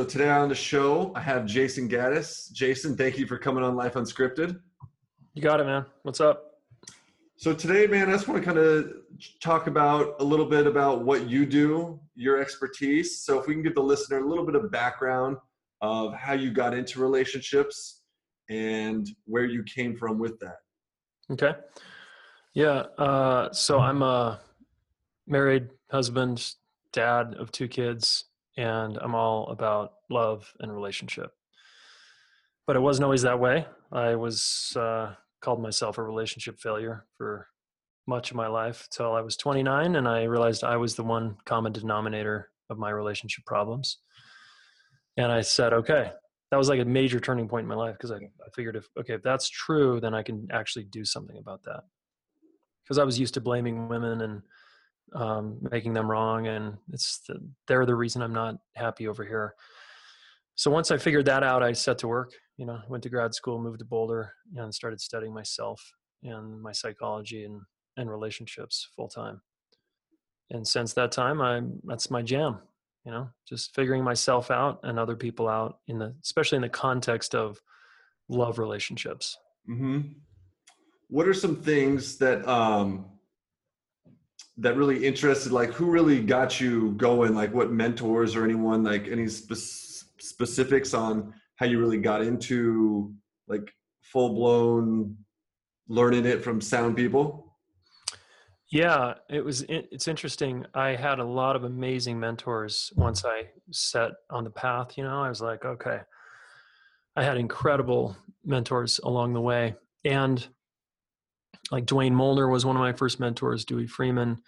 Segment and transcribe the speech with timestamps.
[0.00, 2.52] So today on the show, I have Jayson Gaddis.
[2.52, 4.60] Jayson, thank you for coming on Life Unscripted.
[5.34, 5.86] You got it, man.
[6.04, 6.60] What's up?
[7.34, 8.92] So today, man, I just want to kind of
[9.42, 13.22] talk about a little bit about what you do, your expertise.
[13.22, 15.36] So if we can give the listener a little bit of background
[15.80, 18.02] of how you got into relationships
[18.48, 20.58] and where you came from with that.
[21.32, 21.54] Okay.
[22.54, 22.84] Yeah.
[22.98, 24.38] Uh, so I'm a
[25.26, 26.54] married husband,
[26.92, 28.26] dad of two kids,
[28.58, 31.30] and I'm all about love and relationship.
[32.66, 33.64] But it wasn't always that way.
[33.92, 37.46] I was uh, called myself a relationship failure for
[38.08, 41.36] much of my life till I was 29, and I realized I was the one
[41.46, 43.98] common denominator of my relationship problems.
[45.16, 46.10] And I said, okay,
[46.50, 48.88] that was like a major turning point in my life because I, I figured if
[48.98, 51.82] okay if that's true, then I can actually do something about that.
[52.82, 54.42] Because I was used to blaming women and
[55.14, 59.54] um, making them wrong, and it's the, they're the reason I'm not happy over here.
[60.54, 62.32] So once I figured that out, I set to work.
[62.56, 65.80] You know, went to grad school, moved to Boulder, and started studying myself
[66.22, 67.60] and my psychology and
[67.96, 69.40] and relationships full time.
[70.50, 72.58] And since that time, I that's my jam.
[73.04, 76.68] You know, just figuring myself out and other people out in the especially in the
[76.68, 77.60] context of
[78.28, 79.36] love relationships.
[79.68, 80.00] Mm-hmm.
[81.08, 83.06] What are some things that um,
[84.58, 85.52] that really interested?
[85.52, 87.34] Like, who really got you going?
[87.34, 88.82] Like, what mentors or anyone?
[88.82, 93.12] Like, any spe- specifics on how you really got into
[93.48, 95.16] like full blown
[95.88, 97.56] learning it from sound people?
[98.70, 99.64] Yeah, it was.
[99.68, 100.66] It's interesting.
[100.74, 104.98] I had a lot of amazing mentors once I set on the path.
[104.98, 106.00] You know, I was like, okay,
[107.16, 108.14] I had incredible
[108.44, 110.46] mentors along the way, and
[111.70, 113.64] like Dwayne Molnar was one of my first mentors.
[113.64, 114.38] Dewey Freeman.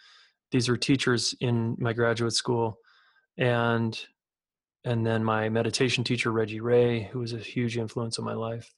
[0.51, 2.79] These are teachers in my graduate school,
[3.39, 3.99] and
[4.85, 8.73] and then my meditation teacher Reggie Ray, who was a huge influence on my life.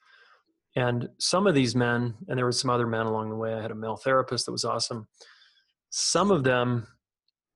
[0.74, 3.54] And some of these men, and there were some other men along the way.
[3.54, 5.06] I had a male therapist that was awesome.
[5.90, 6.86] Some of them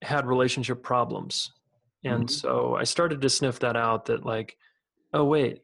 [0.03, 1.51] had relationship problems.
[2.05, 2.29] And mm-hmm.
[2.29, 4.57] so I started to sniff that out that, like,
[5.15, 5.63] oh, wait,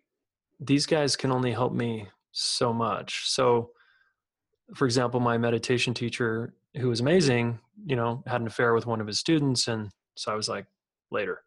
[0.59, 3.25] these guys can only help me so much.
[3.27, 3.71] So,
[4.75, 9.01] for example, my meditation teacher, who was amazing, you know, had an affair with one
[9.01, 9.69] of his students.
[9.69, 10.67] And so I was like,
[11.11, 11.41] later,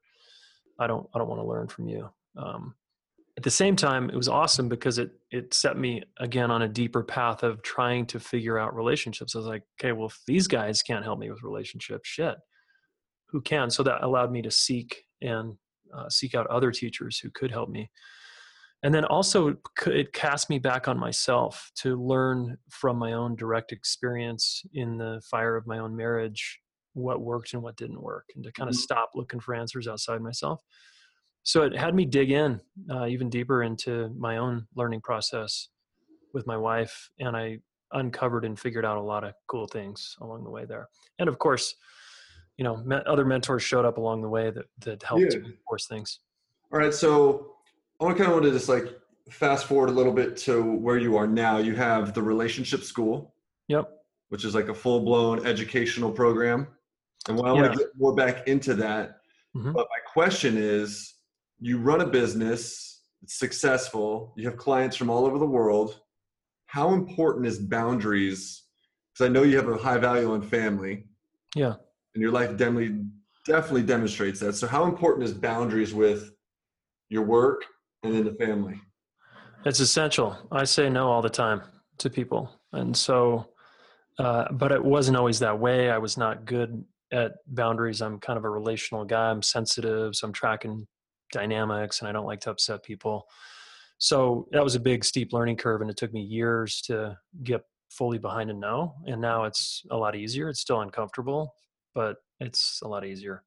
[0.79, 2.09] I don't, I don't want to learn from you.
[2.37, 2.75] Um,
[3.37, 6.67] at the same time it was awesome because it it set me again on a
[6.67, 10.47] deeper path of trying to figure out relationships i was like okay well if these
[10.47, 12.35] guys can't help me with relationships shit
[13.27, 15.55] who can so that allowed me to seek and
[15.93, 17.89] uh, seek out other teachers who could help me
[18.85, 19.57] and then also
[19.87, 25.19] it cast me back on myself to learn from my own direct experience in the
[25.29, 26.59] fire of my own marriage
[26.93, 28.83] what worked and what didn't work and to kind of mm-hmm.
[28.83, 30.61] stop looking for answers outside myself
[31.41, 35.69] so it had me dig in uh, even deeper into my own learning process
[36.35, 37.57] with my wife and i
[37.93, 41.39] uncovered and figured out a lot of cool things along the way there and of
[41.39, 41.73] course
[42.57, 45.39] you know other mentors showed up along the way that that helped yeah.
[45.39, 46.19] reinforce things
[46.71, 47.54] all right so
[48.01, 48.87] i kind of want to just like
[49.29, 53.33] fast forward a little bit to where you are now you have the relationship school
[53.67, 53.89] yep
[54.29, 56.67] which is like a full-blown educational program
[57.27, 57.61] and when i yeah.
[57.61, 59.17] want to get more back into that
[59.55, 59.71] mm-hmm.
[59.71, 61.15] but my question is
[61.59, 66.01] you run a business, it's successful, you have clients from all over the world.
[66.67, 68.63] How important is boundaries?
[69.13, 71.05] Because I know you have a high value on family.
[71.55, 71.75] Yeah.
[72.13, 73.01] And your life definitely
[73.45, 74.53] definitely demonstrates that.
[74.53, 76.31] So how important is boundaries with
[77.09, 77.63] your work
[78.05, 78.79] and then the family?
[79.65, 80.37] It's essential.
[80.51, 81.61] I say no all the time
[81.99, 82.51] to people.
[82.71, 83.49] And so
[84.17, 85.89] uh, but it wasn't always that way.
[85.89, 88.01] I was not good at boundaries.
[88.01, 89.29] I'm kind of a relational guy.
[89.29, 90.87] I'm sensitive, so I'm tracking
[91.31, 93.25] dynamics and I don't like to upset people.
[93.97, 97.61] So that was a big steep learning curve and it took me years to get
[97.89, 98.95] fully behind a no.
[99.05, 100.49] And now it's a lot easier.
[100.49, 101.53] It's still uncomfortable,
[101.93, 103.43] but it's a lot easier.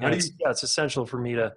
[0.00, 1.52] And it's, yeah, it's essential for me to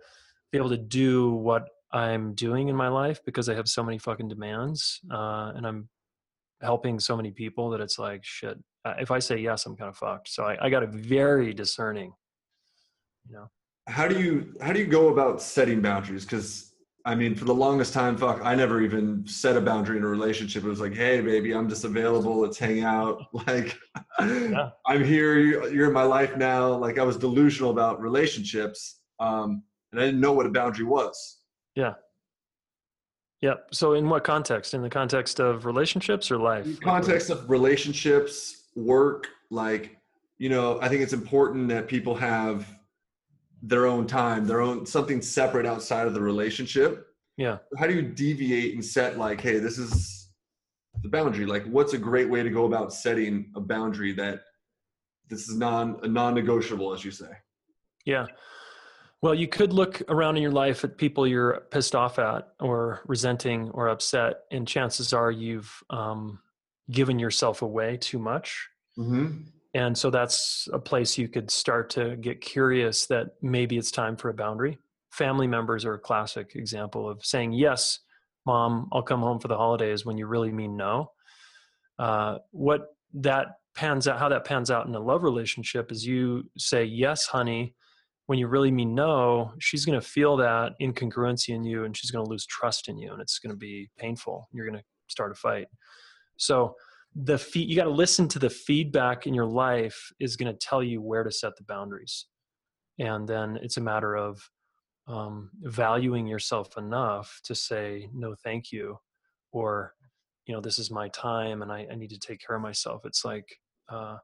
[0.51, 3.97] be able to do what I'm doing in my life because I have so many
[3.97, 5.89] fucking demands uh, and I'm
[6.61, 8.57] helping so many people that it's like shit.
[8.85, 10.29] If I say yes, I'm kind of fucked.
[10.29, 12.13] So I, I got a very discerning,
[13.27, 13.49] you know
[13.87, 16.23] how do you how do you go about setting boundaries?
[16.23, 16.73] Because
[17.03, 20.07] I mean, for the longest time, fuck, I never even set a boundary in a
[20.07, 20.63] relationship.
[20.63, 22.39] It was like, hey, baby, I'm just available.
[22.39, 23.23] Let's hang out.
[23.47, 23.75] Like,
[24.19, 24.69] yeah.
[24.85, 25.39] I'm here.
[25.39, 26.73] You're in my life now.
[26.73, 31.39] Like, I was delusional about relationships, um, and I didn't know what a boundary was.
[31.75, 31.93] Yeah.
[33.41, 33.55] Yeah.
[33.71, 34.73] So, in what context?
[34.73, 36.65] In the context of relationships or life?
[36.65, 39.27] In context of relationships, work.
[39.49, 39.97] Like,
[40.37, 42.67] you know, I think it's important that people have
[43.61, 47.07] their own time, their own something separate outside of the relationship.
[47.37, 47.57] Yeah.
[47.77, 50.29] How do you deviate and set like, hey, this is
[51.01, 51.45] the boundary?
[51.45, 54.41] Like, what's a great way to go about setting a boundary that
[55.29, 57.31] this is non a non-negotiable, as you say?
[58.05, 58.25] Yeah.
[59.21, 63.01] Well, you could look around in your life at people you're pissed off at or
[63.05, 66.39] resenting or upset, and chances are you've um,
[66.89, 68.67] given yourself away too much.
[68.97, 69.43] Mm-hmm.
[69.73, 74.17] And so that's a place you could start to get curious that maybe it's time
[74.17, 74.79] for a boundary.
[75.11, 77.99] Family members are a classic example of saying, Yes,
[78.45, 81.11] mom, I'll come home for the holidays when you really mean no.
[81.99, 86.49] Uh, what that pans out, how that pans out in a love relationship is you
[86.57, 87.75] say, Yes, honey,
[88.31, 92.11] when you really mean no, she's going to feel that incongruency in you and she's
[92.11, 94.47] going to lose trust in you and it's going to be painful.
[94.53, 95.67] You're going to start a fight.
[96.37, 96.75] So,
[97.13, 100.81] the you got to listen to the feedback in your life is going to tell
[100.81, 102.27] you where to set the boundaries.
[102.99, 104.49] And then it's a matter of
[105.09, 108.97] um, valuing yourself enough to say, no, thank you.
[109.51, 109.93] Or,
[110.45, 113.01] you know, this is my time and I, I need to take care of myself.
[113.03, 113.57] It's like,
[113.89, 114.19] uh,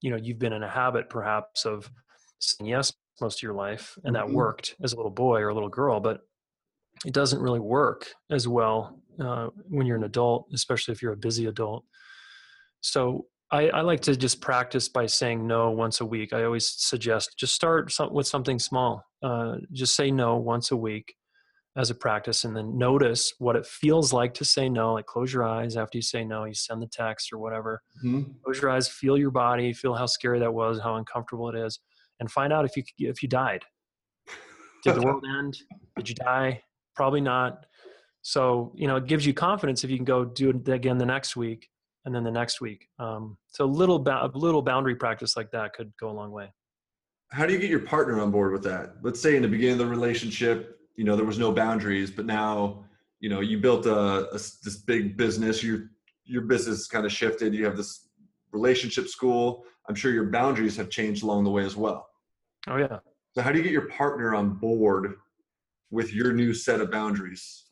[0.00, 1.90] you know, you've been in a habit perhaps of
[2.38, 4.32] saying yes most of your life and that Mhm.
[4.34, 6.22] worked as a little boy or a little girl but
[7.06, 11.16] it doesn't really work as well uh, when you're an adult especially if you're a
[11.16, 11.84] busy adult
[12.80, 16.68] so I, I like to just practice by saying no once a week i always
[16.68, 21.14] suggest just start some, with something small uh, just say no once a week
[21.76, 25.32] as a practice and then notice what it feels like to say no like close
[25.32, 28.30] your eyes after you say no you send the text or whatever Mm-hmm.
[28.44, 31.80] close your eyes feel your body feel how scary that was how uncomfortable it is
[32.20, 33.64] and find out if you if you died
[34.84, 35.56] did the world end
[35.96, 36.62] did you die
[36.94, 37.66] probably not
[38.22, 41.06] so you know it gives you confidence if you can go do it again the
[41.06, 41.68] next week
[42.04, 45.50] and then the next week um, so a little ba- a little boundary practice like
[45.50, 46.52] that could go a long way
[47.30, 48.94] How do you get your partner on board with that?
[49.02, 52.24] Let's say in the beginning of the relationship, you know, there was no boundaries, but
[52.24, 52.84] now,
[53.20, 55.62] you know, you built a this big business.
[55.62, 55.90] Your
[56.24, 57.54] your business kind of shifted.
[57.54, 58.08] You have this
[58.52, 59.64] relationship school.
[59.88, 62.07] I'm sure your boundaries have changed along the way as well.
[62.68, 62.98] Oh yeah
[63.34, 65.14] So how do you get your partner on board
[65.90, 67.64] with your new set of boundaries?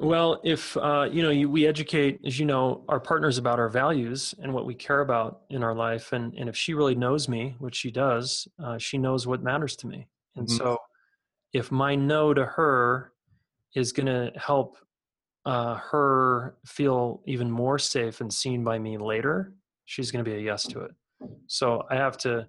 [0.00, 3.68] Well, if uh, you know, you, we educate, as you know, our partners about our
[3.68, 7.28] values and what we care about in our life, and and if she really knows
[7.28, 10.06] me, which she does, uh, she knows what matters to me.
[10.36, 10.56] And Mhm.
[10.56, 10.78] so,
[11.52, 13.12] if my no to her
[13.74, 14.78] is going to help
[15.44, 19.54] uh, her feel even more safe and seen by me later,
[19.84, 20.92] she's going to be a yes to it.
[21.46, 22.48] So I have to,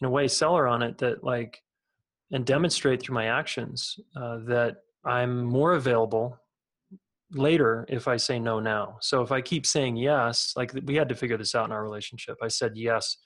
[0.00, 1.62] in a way, seller on it that like,
[2.32, 6.38] and demonstrate through my actions uh, that I'm more available
[7.32, 8.98] later if I say no now.
[9.00, 11.82] So if I keep saying yes, like we had to figure this out in our
[11.82, 12.36] relationship.
[12.42, 13.16] I said yes.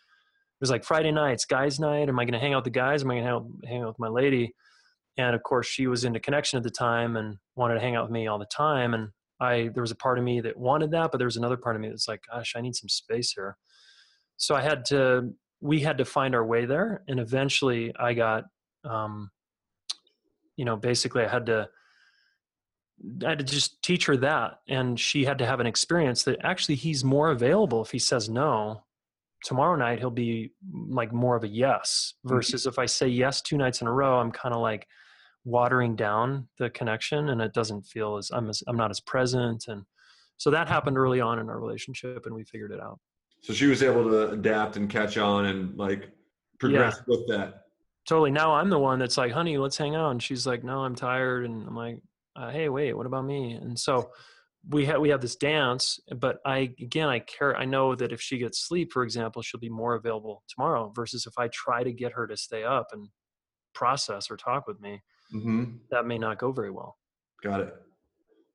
[0.60, 2.08] It was like Friday nights, guys' night.
[2.10, 3.02] Am I going to hang out with the guys?
[3.02, 4.54] Am I going to hang out, with my lady?
[5.16, 8.04] And of course, she was into connection at the time and wanted to hang out
[8.04, 8.92] with me all the time.
[8.92, 9.08] And
[9.40, 11.76] I, there was a part of me that wanted that, but there was another part
[11.76, 13.56] of me that's like, gosh, I need some space here.
[14.36, 17.02] So I had to, we had to find our way there.
[17.08, 18.44] And eventually I got,
[18.84, 19.30] um,
[20.56, 21.68] you know, basically I had to,
[23.24, 24.60] I had to just teach her that.
[24.68, 28.28] And she had to have an experience that actually he's more available if he says
[28.28, 28.82] no.
[29.44, 33.56] Tomorrow night he'll be like more of a yes versus if I say yes two
[33.56, 34.86] nights in a row, I'm kind of like
[35.44, 39.64] watering down the connection and it doesn't feel as I'm as I'm not as present.
[39.68, 39.84] And
[40.36, 42.98] so that happened early on in our relationship and we figured it out.
[43.42, 46.10] So she was able to adapt and catch on and like
[46.58, 47.62] progress with that.
[48.06, 48.30] Totally.
[48.30, 50.10] Now I'm the one that's like, honey, let's hang out.
[50.10, 51.44] And she's like, no, I'm tired.
[51.44, 52.02] And I'm like,
[52.36, 53.52] uh, hey, wait, what about me?
[53.52, 54.10] And so
[54.68, 57.56] we have we have this dance, but I again I care.
[57.56, 60.92] I know that if she gets sleep, for example, she'll be more available tomorrow.
[60.94, 63.08] Versus if I try to get her to stay up and
[63.74, 66.98] process or talk with me, hmm that may not go very well.
[67.42, 67.74] Got it.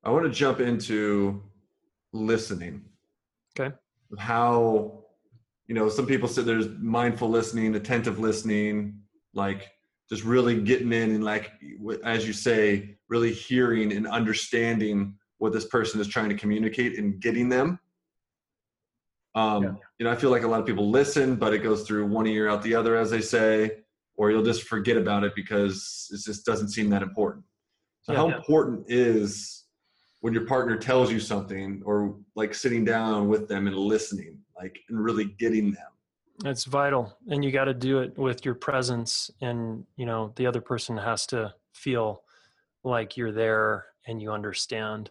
[0.04, 1.42] I want to jump into
[2.12, 2.84] listening.
[3.58, 3.74] Okay.
[4.18, 5.04] How,
[5.66, 9.00] you know, some people say there's mindful listening, attentive listening,
[9.34, 9.68] like
[10.08, 11.50] just really getting in and like,
[12.04, 17.20] as you say, really hearing and understanding what this person is trying to communicate and
[17.20, 17.78] getting them.
[19.34, 19.72] Um, Yeah.
[19.98, 22.26] You know, I feel like a lot of people listen, but it goes through one
[22.26, 23.78] ear out the other, as they say,
[24.16, 27.44] or you'll just forget about it because it just doesn't seem that important.
[28.02, 28.18] So, Yeah.
[28.18, 28.36] how Yeah.
[28.36, 29.65] important is
[30.20, 34.78] when your partner tells you something, or like sitting down with them and listening, like
[34.88, 35.90] and really getting them?
[36.44, 40.46] It's vital, and you got to do it with your presence, and you know the
[40.46, 42.22] other person has to feel
[42.84, 45.10] like you're there and you understand.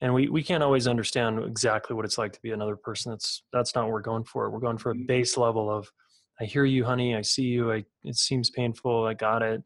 [0.00, 3.12] And we we can't always understand exactly what it's like to be another person.
[3.12, 4.50] That's that's not what we're going for.
[4.50, 5.90] We're going for a base level of,
[6.40, 7.14] I hear you, honey.
[7.14, 7.72] I see you.
[7.72, 9.06] I it seems painful.
[9.06, 9.62] I got it.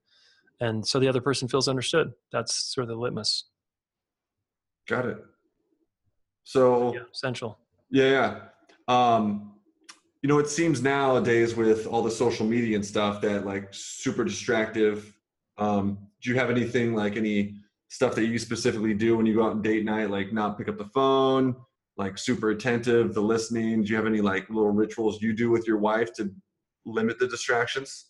[0.60, 2.12] and so the other person feels understood.
[2.32, 3.44] That's sort of the litmus.
[4.88, 5.24] Got it.
[6.44, 7.58] So yeah, essential.
[7.90, 8.10] Yeah,
[8.88, 9.14] yeah.
[9.14, 9.52] Um,
[10.22, 14.24] you know, it seems nowadays with all the social media and stuff that like super
[14.24, 15.14] distractive.
[15.58, 17.56] Um, do you have anything like any
[17.88, 20.68] stuff that you specifically do when you go out on date night, like not pick
[20.68, 21.54] up the phone,
[21.96, 23.82] like super attentive, the listening?
[23.82, 26.32] Do you have any like little rituals you do with your wife to
[26.86, 28.06] limit the distractions?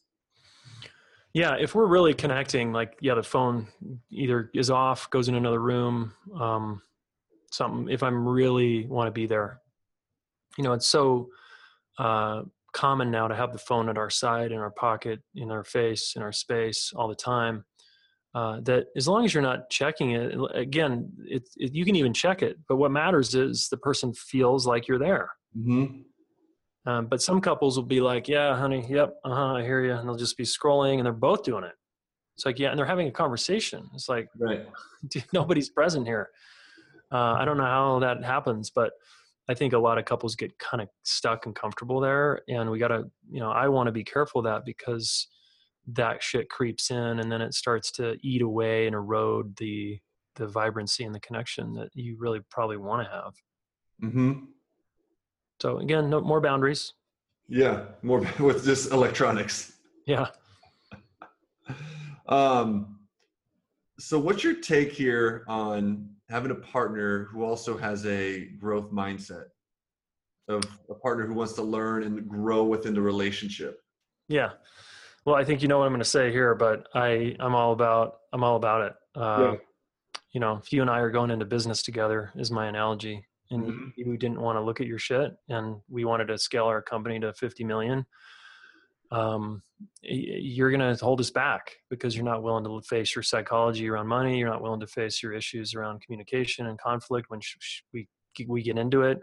[1.34, 3.68] Yeah, if we're really connecting, like yeah, the phone
[4.10, 6.82] either is off, goes in another room, um,
[7.52, 7.92] something.
[7.92, 9.60] If I'm really want to be there,
[10.56, 11.28] you know, it's so
[11.98, 12.42] uh,
[12.72, 16.14] common now to have the phone at our side, in our pocket, in our face,
[16.16, 17.64] in our space all the time.
[18.34, 22.12] Uh, that as long as you're not checking it, again, it, it, you can even
[22.12, 22.56] check it.
[22.68, 25.30] But what matters is the person feels like you're there.
[25.56, 26.02] Mm-hmm.
[26.86, 29.92] Um, but some couples will be like, "Yeah, honey, yep, uh huh, I hear you,"
[29.92, 31.74] and they'll just be scrolling, and they're both doing it.
[32.36, 33.90] It's like, yeah, and they're having a conversation.
[33.94, 34.66] It's like, right,
[35.32, 36.30] nobody's present here.
[37.10, 38.92] Uh, I don't know how that happens, but
[39.48, 42.42] I think a lot of couples get kind of stuck and comfortable there.
[42.48, 45.26] And we got to, you know, I want to be careful of that because
[45.94, 49.98] that shit creeps in and then it starts to eat away and erode the
[50.36, 53.32] the vibrancy and the connection that you really probably want to have.
[54.04, 54.44] Mm-hmm.
[55.60, 56.94] So again, no more boundaries.
[57.48, 59.72] Yeah, more with just electronics.
[60.06, 60.26] Yeah.
[62.28, 62.94] um.
[64.00, 69.46] So, what's your take here on having a partner who also has a growth mindset
[70.48, 73.80] of a partner who wants to learn and grow within the relationship
[74.28, 74.50] yeah
[75.24, 77.72] well i think you know what i'm going to say here but i i'm all
[77.72, 79.58] about i'm all about it uh, yeah.
[80.32, 83.64] you know if you and i are going into business together is my analogy and
[83.64, 83.88] mm-hmm.
[83.96, 87.18] you didn't want to look at your shit and we wanted to scale our company
[87.20, 88.04] to 50 million
[89.10, 89.62] um,
[90.02, 94.06] you're going to hold us back because you're not willing to face your psychology around
[94.06, 94.38] money.
[94.38, 97.40] You're not willing to face your issues around communication and conflict when
[97.92, 98.08] we
[98.46, 99.18] we get into it.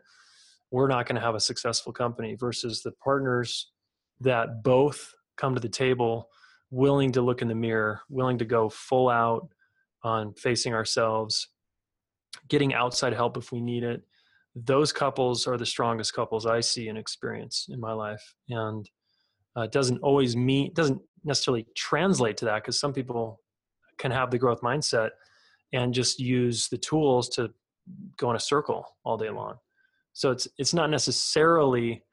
[0.71, 3.71] We're not going to have a successful company versus the partners
[4.21, 6.29] that both come to the table
[6.71, 9.47] willing to look in the mirror, willing to go full out
[10.03, 11.47] on facing ourselves,
[12.49, 14.01] getting outside help if we need it.
[14.55, 18.35] Those couples are the strongest couples I see and experience in my life.
[18.49, 18.89] And
[19.57, 23.41] uh, it doesn't always mean doesn't necessarily translate to that because some people
[23.97, 25.11] can have the growth mindset
[25.73, 27.51] and just use the tools to
[28.17, 29.55] go in a circle all day long
[30.13, 32.03] so it's it's not necessarily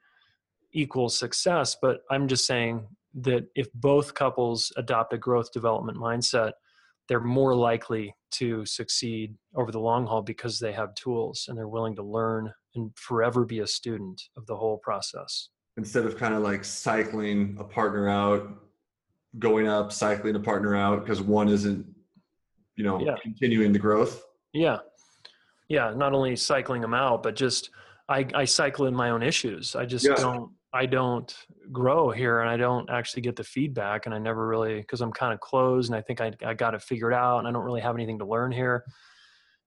[0.73, 2.85] equal success but i'm just saying
[3.15, 6.53] that if both couples adopt a growth development mindset
[7.07, 11.67] they're more likely to succeed over the long haul because they have tools and they're
[11.67, 16.33] willing to learn and forever be a student of the whole process instead of kind
[16.33, 18.47] of like cycling a partner out,
[19.39, 21.85] going up, cycling a partner out because one isn't,
[22.75, 23.15] you know, yeah.
[23.21, 24.23] continuing the growth.
[24.53, 24.77] Yeah.
[25.69, 25.93] Yeah.
[25.95, 27.71] Not only cycling them out, but just
[28.07, 29.75] I, I cycle in my own issues.
[29.75, 30.15] I just yeah.
[30.15, 31.35] don't, I don't
[31.71, 35.11] grow here and I don't actually get the feedback and I never really, cause I'm
[35.11, 37.63] kind of closed and I think I, I got it figured out and I don't
[37.63, 38.83] really have anything to learn here.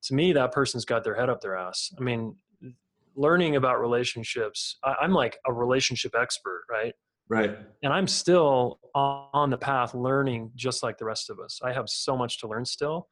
[0.05, 1.93] To me, that person's got their head up their ass.
[1.99, 2.37] I mean,
[3.17, 6.95] learning about relationships I, i'm like a relationship expert right
[7.29, 11.73] right and i'm still on the path learning just like the rest of us i
[11.73, 13.09] have so much to learn still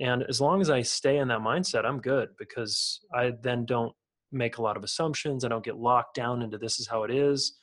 [0.00, 3.94] and as long as i stay in that mindset i'm good because i then don't
[4.34, 5.44] make a lot of assumptions.
[5.44, 7.54] I don't get locked down into this is how it is.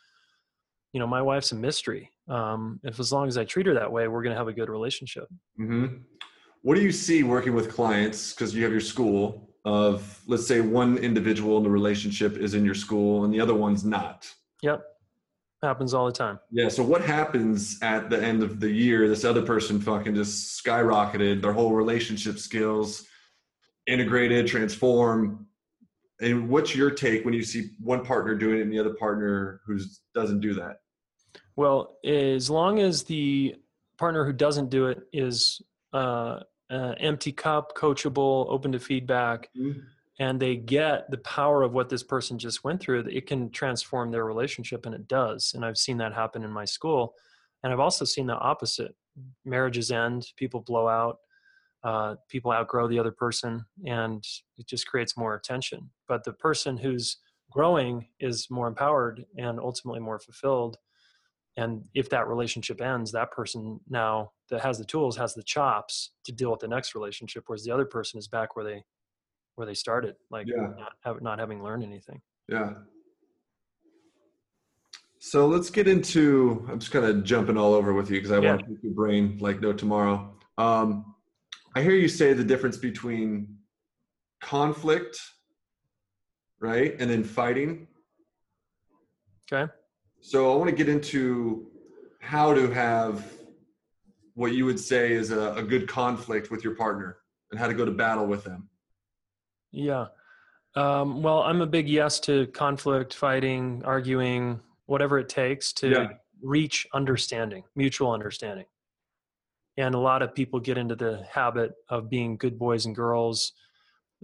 [0.94, 2.10] You know my wife's a mystery.
[2.28, 4.54] Um, if as long as i treat her that way we're going to have a
[4.54, 5.28] good relationship.
[5.60, 5.98] Mm-hmm.
[6.62, 10.62] what do you see working with clients because you have your school of let's say
[10.62, 14.32] one individual in the relationship is in your school and the other one's not?
[14.64, 14.82] Yep.
[15.62, 16.40] Happens all the time.
[16.52, 20.64] Yeah so what happens at the end of the year this other person fucking just
[20.64, 23.06] skyrocketed their whole relationship skills
[23.88, 25.48] integrated transform
[26.22, 29.62] and what's your take when you see one partner doing it and the other partner
[29.66, 29.80] who
[30.14, 30.78] doesn't do that
[31.56, 33.56] well as long as the
[33.98, 35.62] partner who doesn't do it is
[35.94, 36.40] uh,
[36.72, 39.80] uh, empty cup, coachable, open to feedback, mm-hmm.
[40.20, 44.10] and they get the power of what this person just went through, it can transform
[44.10, 45.52] their relationship, and it does.
[45.54, 47.14] And I've seen that happen in my school,
[47.62, 48.96] and I've also seen the opposite:
[49.46, 51.18] marriages end, people blow out,
[51.84, 54.24] uh, people outgrow the other person, and
[54.58, 55.90] it just creates more attention.
[56.08, 57.18] But the person who's
[57.52, 60.78] growing is more empowered and ultimately more fulfilled
[61.58, 66.12] and if that relationship ends that person now that has the tools has the chops
[66.24, 68.84] to deal with the next relationship whereas the other person is back where they
[69.56, 70.68] where they started like yeah.
[70.78, 72.74] not, have, not having learned anything yeah
[75.24, 76.66] So let's get into.
[76.68, 78.56] I'm just kind of jumping all over with you because I Yeah.
[78.56, 80.34] want to pick your brain like no tomorrow.
[80.58, 81.14] Um,
[81.76, 83.56] I hear you say the difference between
[84.42, 85.20] conflict,
[86.60, 87.88] right, and then fighting.
[89.52, 89.72] Okay.
[90.20, 91.68] So I want to get into
[92.20, 93.32] how to have
[94.34, 97.18] what you would say is a, a good conflict with your partner
[97.52, 98.70] and how to go to battle with them.
[99.72, 100.08] Yeah.
[100.76, 106.08] Um, well, I'm a big yes to conflict, fighting, arguing, whatever it takes to Yeah.
[106.42, 108.66] reach understanding, mutual understanding.
[109.78, 113.54] And a lot of people get into the habit of being good boys and girls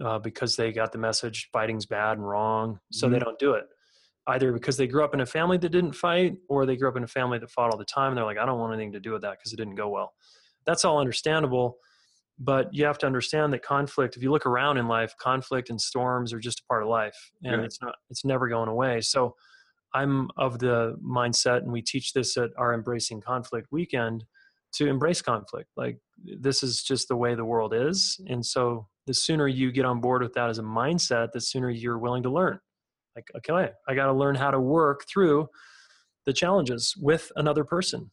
[0.04, 2.78] uh, because they got the message fighting's bad and wrong.
[2.92, 3.24] So they Mhm.
[3.24, 3.66] don't do it.
[4.26, 6.96] Either because they grew up in a family that didn't fight or they grew up
[6.96, 8.08] in a family that fought all the time.
[8.12, 9.88] And they're like, I don't want anything to do with that because it didn't go
[9.88, 10.12] well.
[10.64, 11.78] That's all understandable
[12.40, 15.80] but you have to understand that conflict if you look around in life conflict and
[15.80, 17.64] storms are just a part of life and Yeah.
[17.64, 19.34] it's not it's never going away so
[19.92, 24.24] i'm of the mindset and we teach this at our embracing conflict weekend
[24.74, 25.68] to embrace conflict.
[25.76, 28.34] Like this is just the way the world is mm-hmm.
[28.34, 31.70] and so the sooner you get on board with that as a mindset the sooner
[31.70, 32.58] you're willing to learn.
[33.16, 35.48] Like okay i got to learn how to work through
[36.26, 38.10] the challenges with another person.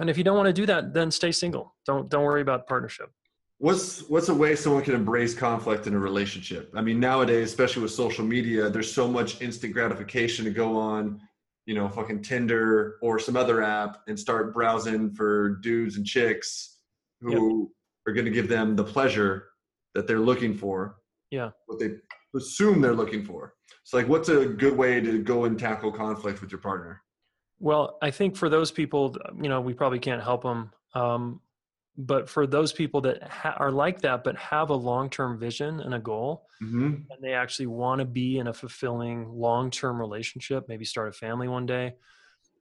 [0.00, 1.74] And if you don't want to do that then stay single.
[1.84, 3.10] Don't don't worry about partnership.
[3.58, 6.70] What's what's a way someone can embrace conflict in a relationship?
[6.74, 11.22] I mean, nowadays, especially with social media, there's so much instant gratification to go on,
[11.66, 16.78] you know, fucking Tinder or some other app and start browsing for dudes and chicks
[17.20, 17.70] who
[18.06, 19.48] are going to give them the pleasure
[19.94, 20.96] that they're looking for.
[21.30, 21.50] Yeah.
[21.66, 21.96] What they
[22.36, 23.54] assume they're looking for.
[23.82, 27.02] So, like, what's a good way to go and tackle conflict with your partner?
[27.58, 30.70] Well, I think for those people, you know, we probably can't help them.
[30.94, 31.40] Um,
[31.96, 35.94] but for those people that ha- are like that, but have a long-term vision and
[35.94, 36.86] a goal, Mm-hmm.
[37.10, 41.48] and they actually want to be in a fulfilling long-term relationship, maybe start a family
[41.48, 41.96] one day,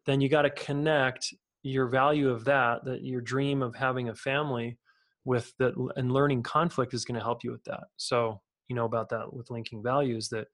[0.06, 4.16] then you got to connect your value of that, that your dream of having a
[4.16, 4.78] family,
[5.24, 7.86] with that, and learning conflict is going to help you with that.
[7.98, 10.48] So you know about that with linking values that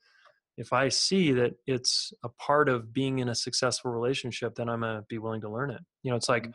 [0.58, 4.82] if I see that it's a part of being in a successful relationship, then I'm
[4.82, 5.82] gonna be willing to learn it.
[6.03, 6.45] You know, it's like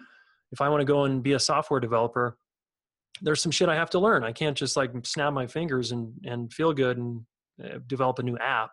[0.53, 2.39] if I want to go and be a software developer,
[3.23, 4.25] there's some shit I have to learn.
[4.25, 7.23] I can't just like snap my fingers and and feel good and
[7.63, 8.71] uh, develop a new app.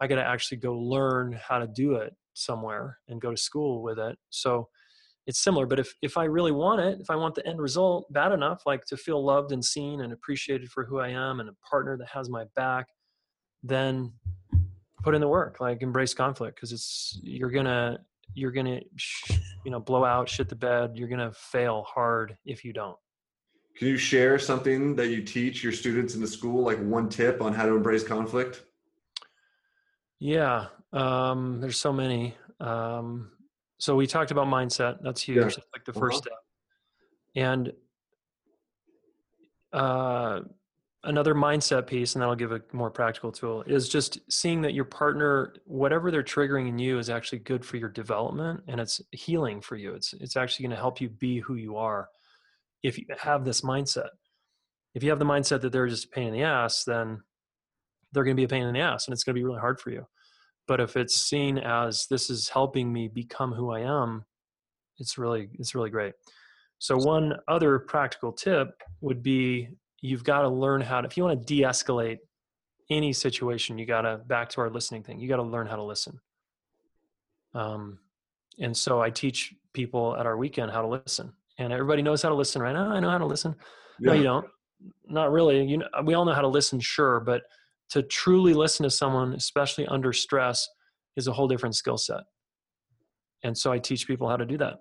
[0.00, 3.82] I got to actually go learn how to do it somewhere and go to school
[3.82, 4.18] with it.
[4.30, 4.68] So
[5.26, 8.12] it's similar, but if if I really want it, if I want the end result
[8.12, 11.48] bad enough, like to feel loved and seen and appreciated for who I am and
[11.48, 12.88] a partner that has my back,
[13.62, 14.12] then
[15.02, 17.98] put in the work like embrace conflict because it's you're gonna
[18.34, 18.80] you're gonna
[19.64, 22.96] you know blow out shit the bed you're gonna fail hard if you don't
[23.76, 27.40] Can you share something that you teach your students in the school, like one tip
[27.42, 28.64] on how to embrace conflict?
[30.18, 33.30] yeah um there's so many um
[33.78, 35.44] so we talked about mindset that's huge Yeah.
[35.44, 36.18] that's like the 1st Uh-huh.
[36.18, 36.38] step
[37.34, 37.72] and
[39.72, 40.40] uh
[41.04, 44.84] another mindset piece and that'll give a more practical tool is just seeing that your
[44.84, 49.60] partner whatever they're triggering in you is actually good for your development and it's healing
[49.60, 49.94] for you.
[49.94, 52.08] It's it's actually going to help you be who you are
[52.82, 54.10] if you have this mindset.
[54.94, 57.20] If you have the mindset that they're just a pain in the ass then
[58.12, 59.60] they're going to be a pain in the ass and it's going to be really
[59.60, 60.06] hard for you.
[60.68, 64.24] But if it's seen as this is helping me become who i am
[64.98, 66.14] it's really it's really great.
[66.78, 68.68] So one other practical tip
[69.00, 69.68] would be
[70.02, 72.18] you've got to learn how to if you want to de-escalate
[72.90, 75.76] any situation you got to back to our listening thing you got to learn how
[75.76, 76.20] to listen.
[77.54, 77.98] Um,
[78.58, 81.32] and so i teach people at our weekend how to listen.
[81.58, 82.72] And everybody knows how to listen right?
[82.72, 83.54] Now i know how to listen.
[84.00, 84.46] No you don't.
[85.06, 85.64] Not really.
[85.64, 87.42] You know we all know how to listen sure but
[87.90, 90.68] to truly listen to someone especially under stress
[91.16, 92.24] is a whole different skill set.
[93.44, 94.74] And so i teach people how to do that.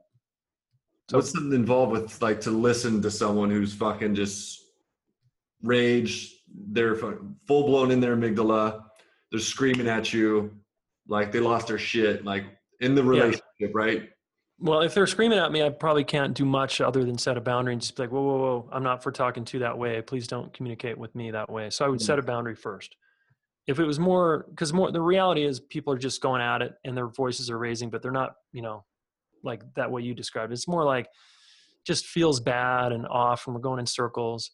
[1.09, 4.60] So- What's involved with like to listen to someone who's fucking just
[5.63, 6.33] rage?
[6.53, 7.15] They're full
[7.47, 8.83] blown in their amygdala.
[9.31, 10.51] They're screaming at you,
[11.07, 12.45] like they lost their shit, like
[12.81, 14.09] in the relationship, right?
[14.59, 17.41] Well, if they're screaming at me, I probably can't do much other than set a
[17.41, 20.01] boundary and just be like, whoa, whoa, whoa, I'm not for talking to that way.
[20.01, 21.69] Please don't communicate with me that way.
[21.71, 22.95] So I would set a boundary first.
[23.65, 26.73] If it was more, because more, the reality is people are just going at it
[26.83, 28.85] and their voices are raising, but they're not, you know,
[29.43, 30.51] like that way you described.
[30.53, 31.07] It's more like
[31.85, 34.51] just feels bad and off and we're going in circles.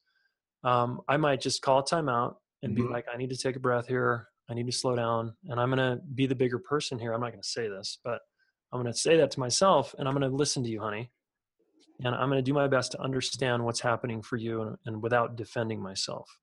[0.63, 2.89] Um, I might just call a timeout and be Mhm.
[2.91, 4.28] like, I need to take a breath here.
[4.50, 7.13] I need to slow down and I'm going to be the bigger person here.
[7.13, 8.22] I'm not going to say this, but
[8.72, 11.12] I'm going to say that to myself and I'm going to listen to you, honey.
[12.04, 15.02] And I'm going to do my best to understand what's happening for you and, and
[15.04, 16.39] without defending myself.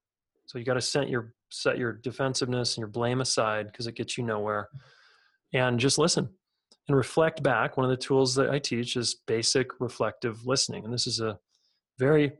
[0.46, 3.94] So you got to set your set your defensiveness and your blame aside because it
[3.94, 4.68] gets you nowhere.
[5.52, 6.28] And just listen.
[6.88, 7.78] and reflect back.
[7.78, 10.84] One of the tools that I teach is basic reflective listening.
[10.84, 11.38] And this is a
[11.98, 12.32] very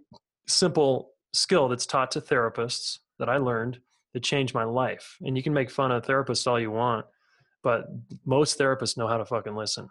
[0.46, 3.80] simple skill that's taught to therapists that I learned
[4.12, 5.16] that changed my life.
[5.20, 7.06] And you can make fun of therapists all you want,
[7.62, 7.86] but
[8.24, 9.88] most therapists know how to fucking listen.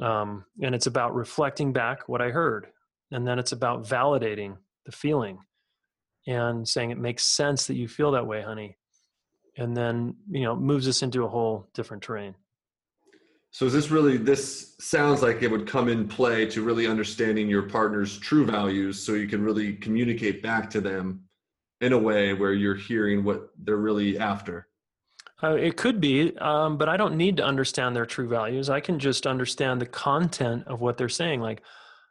[0.00, 2.68] Um, and it's about reflecting back what I heard.
[3.10, 5.38] And then it's about validating the feeling
[6.26, 8.76] and saying it makes sense that you feel that way, honey.
[9.56, 12.34] And then, you know, moves us into a whole different terrain.
[13.54, 17.48] So is this really this sounds like it would come in play to really understanding
[17.48, 21.20] your partner's true values so you can really communicate back to them
[21.80, 24.66] in a way where you're hearing what they're really after.
[25.40, 28.70] Uh, it could be, um, but I don't need to understand their true values.
[28.70, 31.40] I can just understand the content of what they're saying.
[31.40, 31.62] Like,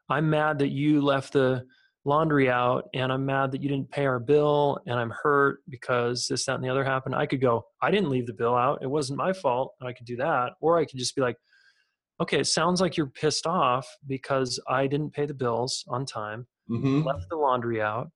[0.07, 1.65] I'm mad that you left the
[2.05, 6.27] laundry out, and I'm mad that you didn't pay our bill, and I'm hurt because
[6.27, 7.15] this, that, and the other happened.
[7.15, 8.79] I could go, I didn't leave the bill out.
[8.81, 9.73] It wasn't my fault.
[9.79, 10.53] And I could do that.
[10.61, 11.37] Or I could just be like,
[12.21, 16.47] okay, it sounds like you're pissed off because I didn't pay the bills on time,
[16.69, 17.03] mm-hmm.
[17.03, 18.09] left the laundry out,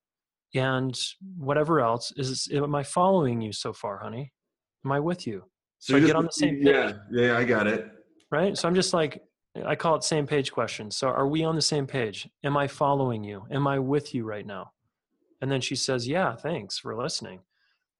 [0.54, 0.98] and
[1.36, 2.12] whatever else.
[2.16, 4.32] Is am I following you so far, honey?
[4.84, 5.44] Am I with you?
[5.78, 6.66] So, so I get on the same page.
[6.66, 7.86] Yeah, yeah, I got it.
[8.30, 8.56] Right.
[8.56, 9.22] So I'm just like,
[9.64, 10.96] I call it same page questions.
[10.96, 12.28] So are we on the same page?
[12.44, 13.46] Am I following you?
[13.50, 14.72] Am I with you right now?
[15.40, 17.40] And then she says, Yeah, thanks for listening.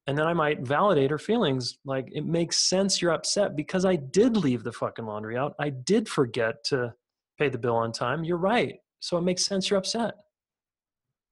[0.06, 1.78] And then I might validate her feelings.
[1.84, 5.54] Like, it makes sense you're upset because I did leave the fucking laundry out.
[5.58, 6.94] I did forget to
[7.38, 8.24] pay the bill on time.
[8.24, 8.76] You're right.
[9.00, 10.14] So it makes sense you're upset.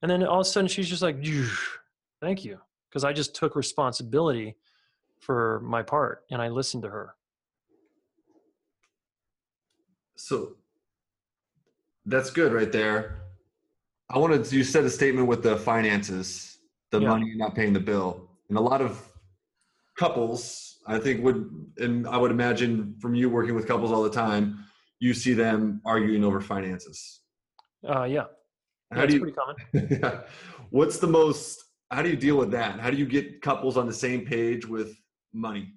[0.02, 1.24] And then all of a sudden she's just like,
[2.20, 2.58] Thank you.
[2.88, 4.56] Because I just took responsibility
[5.20, 7.15] for my part and I listened to her.
[10.16, 10.56] So
[12.04, 13.22] that's good right there.
[14.08, 16.58] I wanted to, you said a statement with the finances,
[16.90, 17.08] the yeah.
[17.08, 18.28] money not paying the bill.
[18.48, 19.02] And a lot of
[19.98, 24.10] couples, I think would, and I would imagine from you working with couples all the
[24.10, 24.64] time,
[25.00, 27.20] you see them arguing over finances.
[27.86, 28.24] Uh, yeah.
[28.92, 30.22] How That's do you, pretty common.
[30.70, 32.78] What's the most, how do you deal with that?
[32.78, 34.96] How do you get couples on the same page with
[35.32, 35.75] money?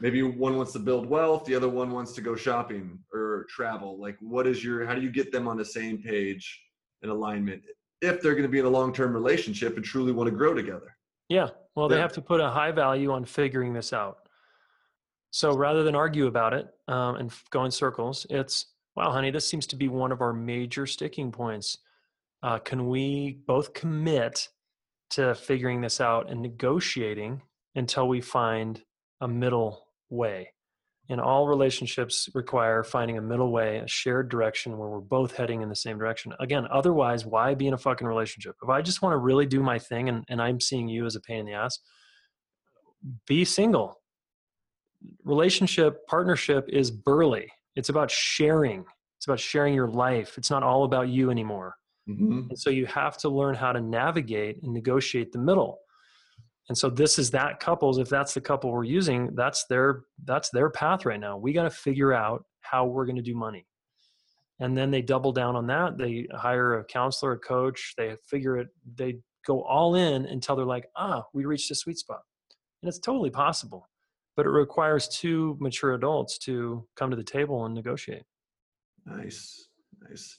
[0.00, 3.98] Maybe one wants to build wealth the other one wants to go shopping or travel.
[4.00, 6.60] Like what is your how do you get them on the same page
[7.02, 7.62] in alignment
[8.02, 10.96] if they're going to be in a long-term relationship and truly want to grow together?
[11.28, 14.28] Yeah well they have to put a high value on figuring this out.
[15.30, 19.48] So rather than argue about it um, and go in circles it's wow honey this
[19.48, 21.78] seems to be one of our major sticking points.
[22.42, 24.48] Uh, can we both commit
[25.10, 27.42] to figuring this out and negotiating
[27.74, 28.82] until we find
[29.20, 30.52] a middle way.
[31.08, 35.62] And all relationships require finding a middle way, a shared direction where we're both heading
[35.62, 36.32] in the same direction.
[36.40, 38.56] Again, otherwise, why be in a fucking relationship?
[38.60, 41.14] If I just want to really do my thing and, and I'm seeing you as
[41.14, 41.78] a pain in the ass,
[43.26, 44.00] be single.
[45.24, 47.52] Relationship, partnership is burly.
[47.76, 48.84] It's about sharing.
[49.18, 50.36] It's about sharing your life.
[50.36, 51.76] It's not all about you anymore.
[52.08, 52.48] Mm-hmm.
[52.48, 55.78] And so you have to learn how to navigate and negotiate the middle
[56.68, 60.50] and so this is that couples if that's the couple we're using that's their that's
[60.50, 61.36] their path right now.
[61.36, 63.66] We got to figure out how we're going to do money.
[64.58, 65.98] And then they double down on that.
[65.98, 67.94] They hire a counselor a coach.
[67.96, 71.98] They figure it they go all in until they're like ah we reached a sweet
[71.98, 72.20] spot.
[72.82, 73.88] And it's totally possible
[74.36, 78.24] but it requires two mature adults to come to the table and negotiate.
[79.06, 79.68] Nice
[80.08, 80.38] nice.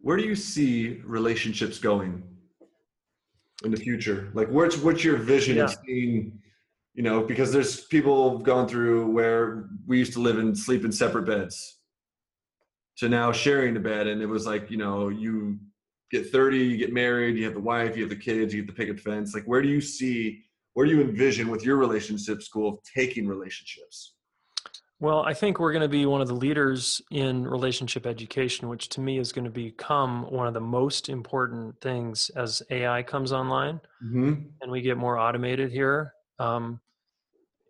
[0.00, 2.22] Where do you see relationships going
[3.64, 4.30] in the future?
[4.34, 5.64] Like, what's what's your vision yeah.
[5.64, 6.40] of seeing?
[6.94, 10.92] You know, because there's people going through where we used to live and sleep in
[10.92, 11.78] separate beds,
[12.98, 15.58] to now sharing the bed, and it was like you know you
[16.10, 18.66] get 30, you get married, you have the wife, you have the kids, you get
[18.66, 19.32] the picket fence.
[19.34, 20.42] Like, where do you see?
[20.74, 24.14] Where do you envision with your relationship school of taking relationships?
[25.00, 28.90] Well, I think we're going to be one of the leaders in relationship education, which
[28.90, 33.32] to me is going to become one of the most important things as AI comes
[33.32, 34.34] online mm-hmm.
[34.60, 36.12] and we get more automated here.
[36.38, 36.80] Um,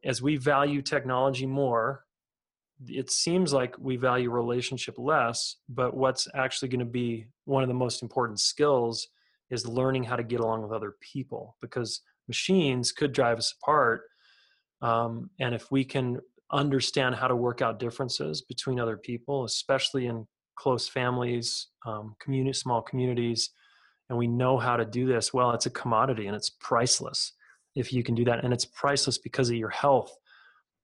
[0.05, 2.05] as we value technology more,
[2.89, 7.69] it seems like we value relationship less, but what's actually going to be one of
[7.69, 9.07] the most important skills
[9.51, 14.03] is learning how to get along with other people because machines could drive us apart.
[14.83, 16.21] Um, and if we can
[16.53, 22.53] understand how to work out differences between other people, especially in close families, um, community,
[22.53, 23.51] small communities,
[24.09, 25.33] and we know how to do this.
[25.33, 27.33] Well, it's a commodity and it's priceless
[27.77, 30.13] if you can do that, and it's priceless because of your health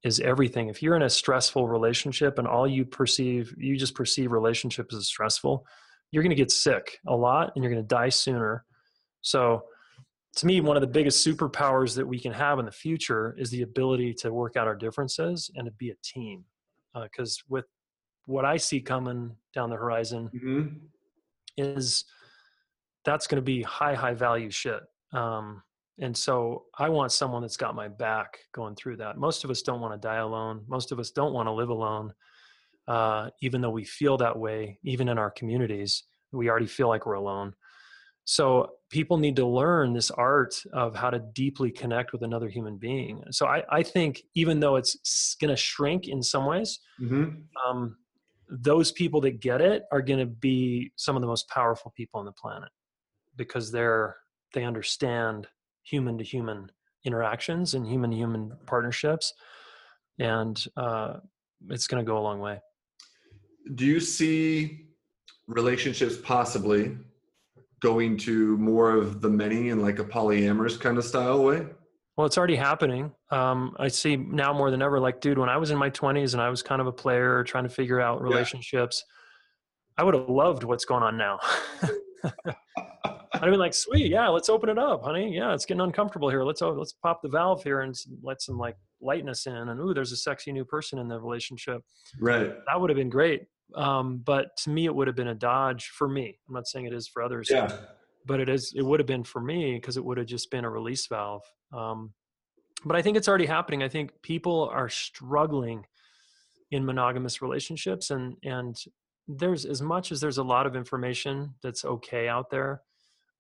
[0.05, 0.69] is everything.
[0.69, 5.09] If you're in a stressful relationship and all you perceive, you just perceive relationships as
[5.09, 5.67] stressful,
[6.13, 8.65] you're going to get sick a lot and you're going to die sooner.
[9.23, 9.65] So
[10.37, 13.51] to me, one of the biggest superpowers that we can have in the future is
[13.51, 16.44] the ability to work out our differences and to be a team.
[17.03, 17.66] because with
[18.25, 20.81] what I see coming down the horizon Mhm.
[21.59, 22.07] is
[23.05, 24.83] that's going to be high high value shit.
[25.12, 25.62] Um,
[25.99, 29.18] and so I want someone that's got my back going through that.
[29.18, 30.64] Most of us don't want to die alone.
[30.68, 32.14] Most of us don't want to live alone,
[32.88, 34.79] uh, even though we feel that way.
[34.83, 37.55] Even in our communities, we already feel like we're alone.
[38.25, 42.77] So people need to learn this art of how to deeply connect with another human
[42.77, 43.22] being.
[43.31, 47.44] So I, I think even though it's going to shrink in some ways, Mhm.
[47.66, 47.96] um,
[48.49, 52.20] those people that get it are going to be some of the most powerful people
[52.20, 52.70] on the planet
[53.37, 54.16] because they're
[54.55, 55.49] they understand
[55.83, 56.70] human to human
[57.05, 59.35] interactions and human to human partnerships
[60.20, 61.14] and uh,
[61.70, 62.61] it's going to go a long way
[63.75, 64.87] Do you see
[65.49, 66.96] relationships possibly
[67.81, 71.67] going to more of the many in like a polyamorous kind of style way?
[72.17, 75.57] well it's already happening um, i see now more than ever like dude when i
[75.57, 78.23] was in my 20s and i was kind of a player trying to figure out
[78.23, 79.05] relationships
[79.99, 81.39] i would have loved what's going on now
[83.37, 85.35] I'd have been like, sweet, yeah, let's open it up, honey.
[85.35, 86.43] Yeah, it's getting uncomfortable here.
[86.43, 89.55] Let's oh, let's pop the valve here and let some like lightness in.
[89.55, 91.83] And ooh, there's a sexy new person in the relationship.
[92.19, 92.53] Right.
[92.67, 93.43] That would have been great.
[93.75, 96.39] Um, but to me, it would have been a dodge for me.
[96.49, 97.77] I'm not saying it is for others, Yeah.
[98.25, 98.73] but it is.
[98.77, 101.43] It would have been for me because it would have just been a release valve.
[101.73, 102.13] Um,
[102.85, 103.83] but I think it's already happening.
[103.83, 105.85] I think people are struggling
[106.71, 108.77] in monogamous relationships, and and
[109.29, 112.83] there's as much as there's a lot of information that's okay out there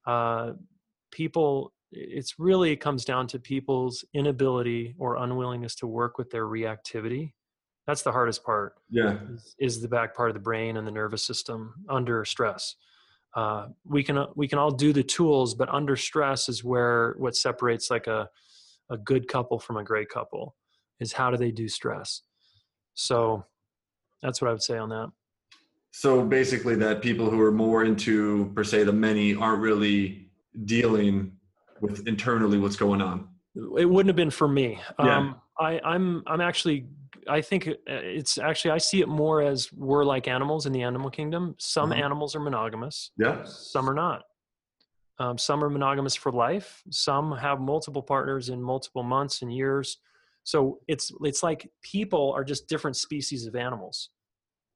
[0.06, 0.52] uh,
[1.10, 7.32] people it's really comes down to people's inability or unwillingness to work with their reactivity
[7.86, 9.18] that's the hardest part Yeah.
[9.34, 12.76] is, is the back part of the brain and the nervous system under stress
[13.34, 17.36] uh, we can we can all do the tools but under stress is where what
[17.36, 18.28] separates like a
[18.90, 20.54] a good couple from a great couple
[21.00, 22.22] is how do they do stress
[22.94, 23.44] so
[24.22, 25.10] that's what i would say on that
[25.92, 30.28] So basically, that people who are more into per se the many aren't really
[30.64, 31.32] dealing
[31.80, 33.16] with internally what's going on.
[33.82, 34.78] it wouldn't have been for me.
[34.98, 35.16] Yeah.
[35.16, 36.78] Um, I, I'm I'm actually
[37.28, 41.10] I think it's actually I see it more as we're like animals in the animal
[41.10, 41.54] kingdom.
[41.58, 41.98] Some Mhm.
[42.02, 43.44] animals are monogamous, Yeah.
[43.44, 44.24] some are not.
[45.18, 46.82] Um, some are monogamous for life.
[46.90, 49.98] Some have multiple partners in multiple months and years.
[50.44, 54.10] So it's it's like people are just different species of animals,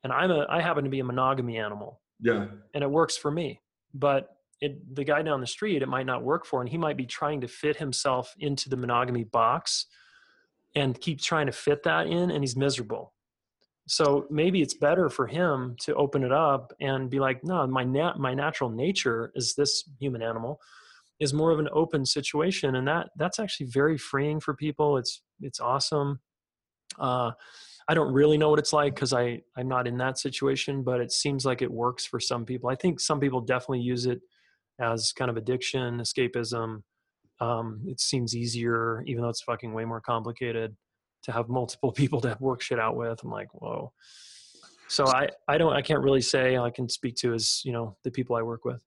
[0.03, 2.49] and I'm a I happen to be a monogamy animal Yeah.
[2.75, 3.61] and it works for me.
[3.95, 6.97] But it, the guy down the street, it might not work for, and he might
[6.97, 9.87] be trying to fit himself into the monogamy box,
[10.75, 13.13] and keep trying to fit that in, and he's miserable.
[13.89, 17.83] So maybe it's better for him to open it up and be like, no, my
[17.83, 20.61] nat- my natural nature is this human animal,
[21.19, 24.97] is more of an open situation, and that that's actually very freeing for people.
[24.97, 26.21] It's it's awesome.
[26.99, 27.33] Uh,
[27.89, 31.01] I don't really know what it's like because I I'm not in that situation, but
[31.01, 32.71] it seems like it works for some people.
[32.71, 34.21] I think some people definitely use it
[34.81, 36.83] as kind of addiction, escapism.
[37.41, 40.77] Um, it seems easier, even though it's fucking way more complicated
[41.23, 43.23] to have multiple people to work shit out with.
[43.23, 43.93] I'm like, whoa.
[44.89, 47.97] So I I don't I can't really say I can speak to as you know
[48.03, 48.81] the people I work with.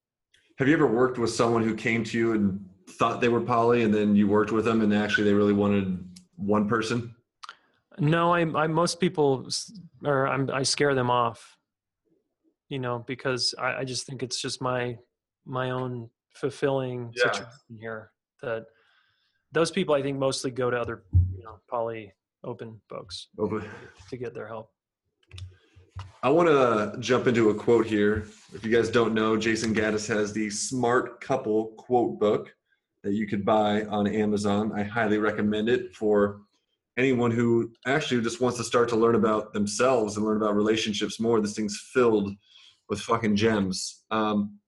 [0.59, 3.83] Have you ever worked with someone who came to you and thought they were poly,
[3.83, 7.15] and then you worked with them, and actually they really wanted one person?
[7.99, 9.47] No, I, I most people,
[10.03, 11.57] or I'm, I scare them off,
[12.69, 14.97] you know, because I, I just think it's just my
[15.45, 17.31] my own fulfilling Yeah.
[17.31, 18.11] situation here.
[18.43, 18.65] That
[19.53, 21.03] those people, I think, mostly go to other,
[21.35, 23.63] you know, poly open folks but-
[24.09, 24.69] to get their help.
[26.21, 28.27] I want to jump into a quote here.
[28.53, 32.53] If you guys don't know, Jayson Gaddis has the Smart Couple quote book
[33.03, 34.71] that you could buy on Amazon.
[34.73, 36.41] I highly recommend it for
[36.97, 41.19] anyone who actually just wants to start to learn about themselves and learn about relationships
[41.19, 41.41] more.
[41.41, 42.31] This thing's filled
[42.89, 44.03] with fucking gems.
[44.09, 44.59] Um,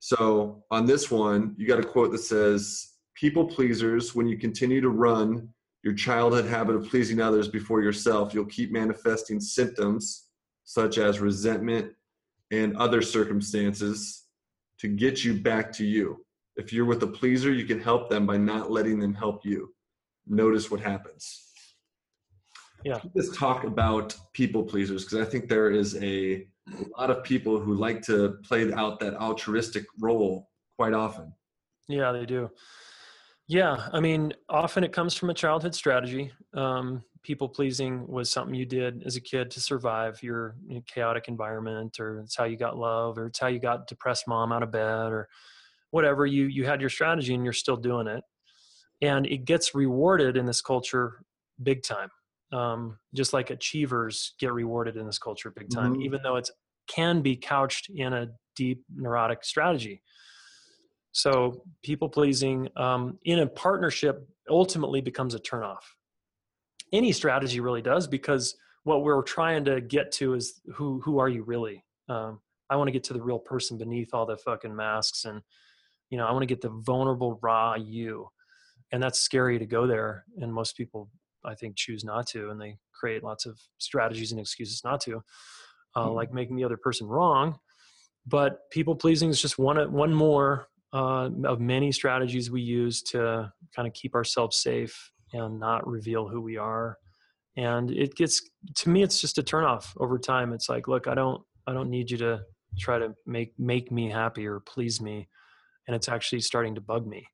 [0.00, 4.80] so on this one, you got a quote that says, "People pleasers, when you continue
[4.80, 10.30] to run your childhood habit of pleasing others before yourself, you'll keep manifesting symptoms."
[10.70, 11.92] such as resentment
[12.52, 14.26] and other circumstances
[14.78, 16.24] to get you back to you.
[16.54, 19.74] If you're with a pleaser, you can help them by not letting them help you.
[20.28, 21.48] Notice what happens.
[22.84, 23.00] Yeah.
[23.16, 27.58] Let's talk about people pleasers because I think there is a, a lot of people
[27.58, 31.32] who like to play out that altruistic role quite often.
[31.88, 32.48] Yeah, they do.
[33.50, 36.30] Yeah, I mean, often it comes from a childhood strategy.
[36.54, 41.98] Um, people pleasing was something you did as a kid to survive your chaotic environment,
[41.98, 44.70] or it's how you got love, or it's how you got depressed mom out of
[44.70, 45.28] bed, or
[45.90, 46.26] whatever.
[46.26, 48.24] You you had your strategy, and you're still doing it,
[49.02, 51.24] and it gets rewarded in this culture
[51.62, 52.10] big time.
[52.52, 56.00] Um, just like achievers get rewarded in this culture big time, Mhm.
[56.00, 56.50] even though it
[56.88, 60.02] can be couched in a deep neurotic strategy.
[61.12, 65.82] So people pleasing um, in a partnership ultimately becomes a turnoff.
[66.92, 71.28] Any strategy really does because what we're trying to get to is who who are
[71.28, 71.84] you really?
[72.08, 75.42] Um, I want to get to the real person beneath all the fucking masks, and
[76.10, 78.28] you know I want to get the vulnerable raw you,
[78.92, 80.24] and that's scary to go there.
[80.38, 81.10] And most people,
[81.44, 85.22] I think, choose not to, and they create lots of strategies and excuses not to,
[85.94, 86.14] uh, Mhm.
[86.14, 87.58] like making the other person wrong.
[88.26, 93.52] But people pleasing is just one one more uh, of many strategies we use to
[93.74, 96.98] kind of keep ourselves safe and not reveal who we are.
[97.56, 100.52] And it gets to me, it's just a turnoff over time.
[100.52, 102.40] It's like, look, I don't, I don't need you to
[102.78, 105.28] try to make make me happy or please me,
[105.86, 107.26] and it's actually starting to bug me.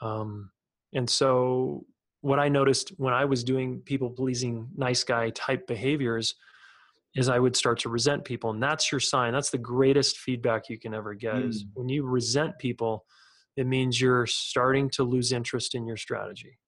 [0.00, 0.50] Um,
[0.92, 1.84] and so,
[2.20, 6.36] what I noticed when I was doing people pleasing, nice guy type behaviors
[7.14, 8.50] is I would start to resent people.
[8.50, 9.32] And that's your sign.
[9.32, 13.04] That's the greatest feedback you can ever get is when you resent people,
[13.56, 16.58] it means you're starting to lose interest in your strategy.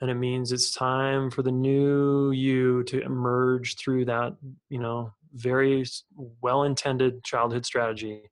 [0.00, 4.36] And it means it's time for the new you to emerge through that,
[4.68, 5.84] you know, very
[6.40, 8.22] well intended childhood strategy.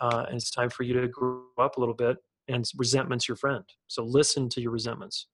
[0.00, 2.16] Uh, and it's time for you to grow up a little bit
[2.48, 3.64] and resentment's your friend.
[3.86, 5.26] So listen to your resentments.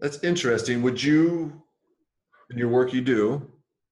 [0.00, 0.82] That's interesting.
[0.82, 1.62] Would you,
[2.50, 3.48] in your work you do,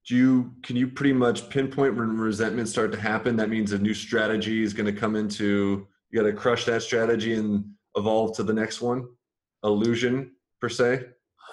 [0.07, 3.37] do you can you pretty much pinpoint when resentment start to happen?
[3.37, 5.87] That means a new strategy is going to come into.
[6.11, 7.64] You got to crush that strategy and
[7.97, 9.07] evolve to the next one.
[9.64, 11.07] Illusion per se.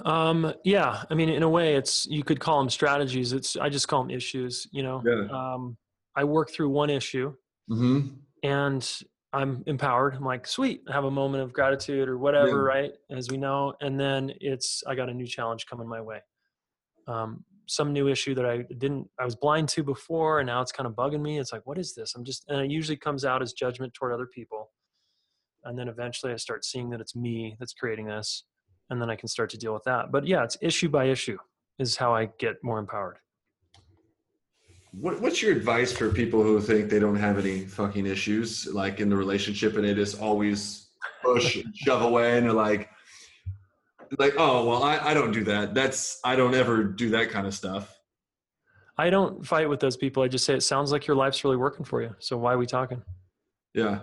[0.06, 3.34] Um, yeah, I mean, in a way, it's you could call them strategies.
[3.34, 4.68] It's I just call them issues.
[4.72, 5.28] You know, Yeah.
[5.32, 5.78] um,
[6.16, 7.34] I work through one issue
[7.70, 8.08] Mm-hmm.
[8.44, 10.16] and I'm empowered.
[10.16, 12.92] I'm like, sweet, I have a moment of gratitude or whatever, right?
[13.10, 16.20] As we know, and then it's I got a new challenge coming my way.
[17.08, 20.74] Um, some new issue that I didn't, I was blind to before, and now it's
[20.74, 21.40] kind of bugging me.
[21.40, 22.16] It's like, what is this?
[22.16, 24.72] I'm just, and it usually comes out as judgment toward other people,
[25.64, 28.44] and then eventually I start seeing that it's me that's creating this,
[28.90, 30.12] and then I can start to deal with that.
[30.12, 31.38] But yeah, it's issue by issue
[31.80, 33.20] is how I get more empowered.
[34.92, 39.00] What, what's your advice for people who think they don't have any fucking issues, like
[39.00, 40.90] in the relationship, and they just always
[41.24, 42.90] push and shove away, and they're like,
[44.20, 45.74] like, oh well, I, I don't do that.
[45.74, 47.98] That's I don't ever do that kind of stuff.
[48.98, 50.22] I don't fight with those people.
[50.22, 52.14] I just say it sounds like your life's really working for you.
[52.20, 53.02] So why are we talking?
[53.74, 54.00] Yeah.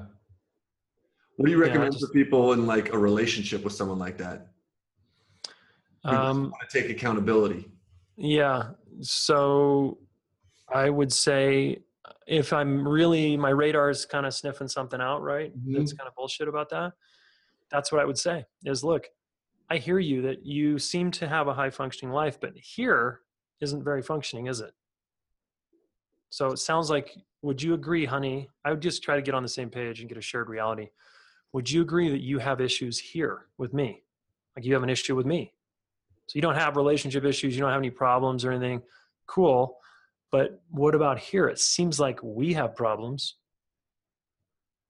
[1.37, 4.19] What do you Yeah, recommend just- for people in like a relationship with someone like
[4.19, 4.49] that?
[6.05, 7.71] Um, want to take accountability.
[8.17, 8.71] Yeah.
[9.01, 9.99] So
[10.73, 11.83] I would say
[12.27, 15.53] if I'm really, my radar is kind of sniffing something out, right?
[15.67, 16.93] That's kind of bullshit about that.
[17.71, 19.07] That's what I would say is look,
[19.71, 23.21] I hear you that you seem to have a high functioning life, but here
[23.61, 24.73] isn't very functioning, is it?
[26.31, 28.49] So it sounds like, would you agree, honey?
[28.65, 30.89] I would just try to get on the same page and get a shared reality.
[31.53, 34.03] Would you agree that you have issues here with me?
[34.57, 35.53] Like you have an issue with me?
[36.27, 38.83] So you don't have relationship issues, you don't have any problems or anything.
[39.27, 39.79] Cool.
[40.31, 41.49] But what about here?
[41.49, 43.37] It seems like we have problems.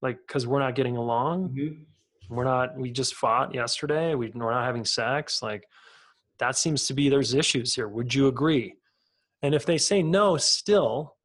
[0.02, 1.50] Like, because we're not getting along.
[1.50, 1.82] Mm-hmm.
[2.28, 4.14] We're not, we just fought yesterday.
[4.14, 5.42] We, we're not having sex.
[5.42, 5.64] Like,
[6.38, 7.88] that seems to be there's issues here.
[7.88, 8.74] Would you agree?
[9.42, 11.16] And if they say no, still,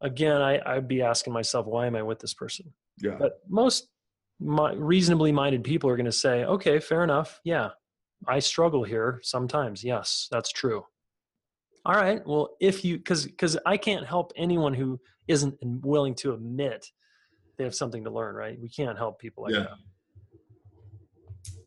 [0.00, 2.72] again, I, I'd be asking myself, why am I with this person?
[2.98, 3.16] Yeah.
[3.18, 3.88] But most
[4.38, 7.40] mi- reasonably minded people are going to say, okay, fair enough.
[7.44, 7.70] Yeah,
[8.28, 9.82] I struggle here sometimes.
[9.82, 10.84] Yes, that's true.
[11.86, 12.20] All right.
[12.26, 16.86] Well, if you, because because I can't help anyone who isn't willing to admit
[17.56, 18.34] they have something to learn.
[18.34, 18.60] Right?
[18.60, 19.60] We can't help people like Yeah.
[19.60, 19.70] that.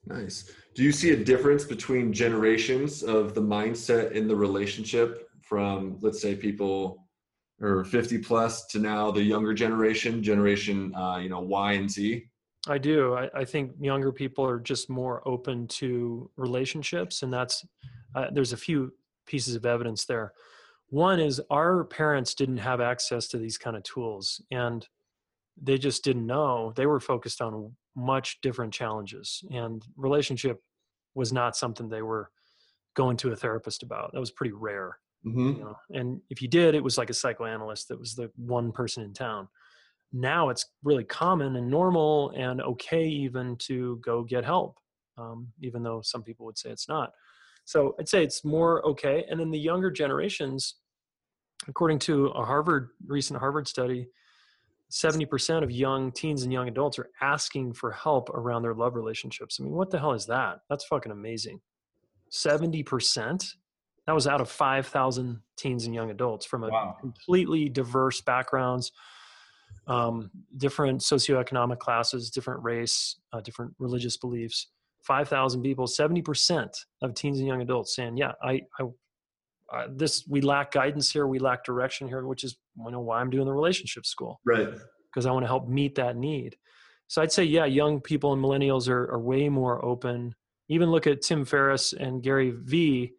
[0.05, 0.51] Nice.
[0.75, 6.21] Do you see a difference between generations of the mindset in the relationship from, let's
[6.21, 7.07] say, people
[7.61, 12.25] or 50 plus to now the younger generation, generation, uh, you know, Y and Z?
[12.67, 13.13] I do.
[13.15, 17.65] I, I think younger people are just more open to relationships, and that's
[18.15, 18.93] uh, there's a few
[19.25, 20.33] pieces of evidence there.
[20.89, 24.87] One is our parents didn't have access to these kind of tools, and
[25.61, 26.73] they just didn't know.
[26.75, 30.61] They were focused on much different challenges, and relationship
[31.15, 32.29] was not something they were
[32.95, 34.11] going to a therapist about.
[34.13, 35.47] That was pretty rare Mm-hmm.
[35.53, 38.73] you know and if you did it was like a psychoanalyst that was the one
[38.73, 39.47] person in town
[40.11, 44.77] now it's really common and normal and okay even to go get help
[45.17, 47.13] um, even though some people would say it's not
[47.63, 50.75] so i'd say it's more okay and then the younger generations
[51.69, 54.09] according to a harvard recent harvard study
[54.93, 59.57] 70% of young teens and young adults are asking for help around their love relationships
[59.59, 61.59] i mean what the hell is that that's fucking amazing
[62.31, 63.55] 70%
[64.07, 66.97] That was out of 5,000 teens and young adults from a Wow.
[66.99, 68.91] completely diverse backgrounds,
[69.87, 74.67] um, different socioeconomic classes, different race, uh, different religious beliefs.
[75.03, 78.83] 5,000 people, 70% of teens and young adults saying, yeah, I, I,
[79.71, 81.27] uh, this, we lack guidance here.
[81.27, 84.69] We lack direction here, which is you know, why I'm doing the relationship school Right.
[85.11, 86.55] because I want to help meet that need.
[87.07, 90.33] So I'd say, yeah, young people and millennials are, are way more open.
[90.69, 93.13] Even look at Tim Ferriss and Gary Vee,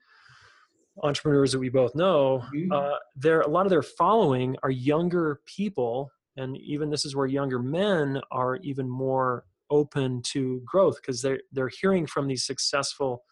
[1.02, 2.42] entrepreneurs that we both know.
[2.55, 2.72] Mhm.
[2.72, 7.26] Uh, they're a lot of their following are younger people, and even this is where
[7.26, 13.24] younger men are even more open to growth because they're they're hearing from these successful,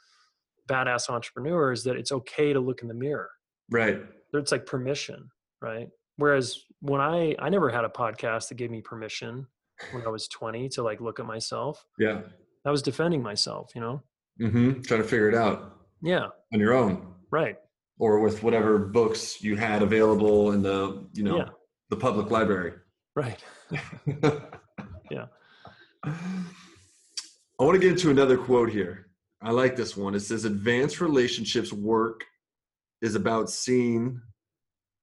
[0.68, 3.30] badass entrepreneurs that it's okay to look in the mirror
[3.70, 4.00] Right.
[4.32, 5.28] it's like permission
[5.60, 9.46] right whereas when i i never had a podcast that gave me permission
[9.92, 12.20] when i was 20 to like look at myself Yeah.
[12.64, 14.02] i was defending myself you know
[14.40, 14.80] Mm-hmm.
[14.80, 17.56] Trying to figure it out yeah on your own, right
[17.98, 21.48] or with whatever books you had available in the you know Yeah.
[21.90, 22.72] the public library.
[23.14, 23.44] right
[25.10, 25.26] Yeah.
[26.04, 29.06] I want to get into another quote here.
[29.42, 30.14] I like this one.
[30.14, 32.24] It says, Advanced relationships work
[33.02, 34.20] is about seeing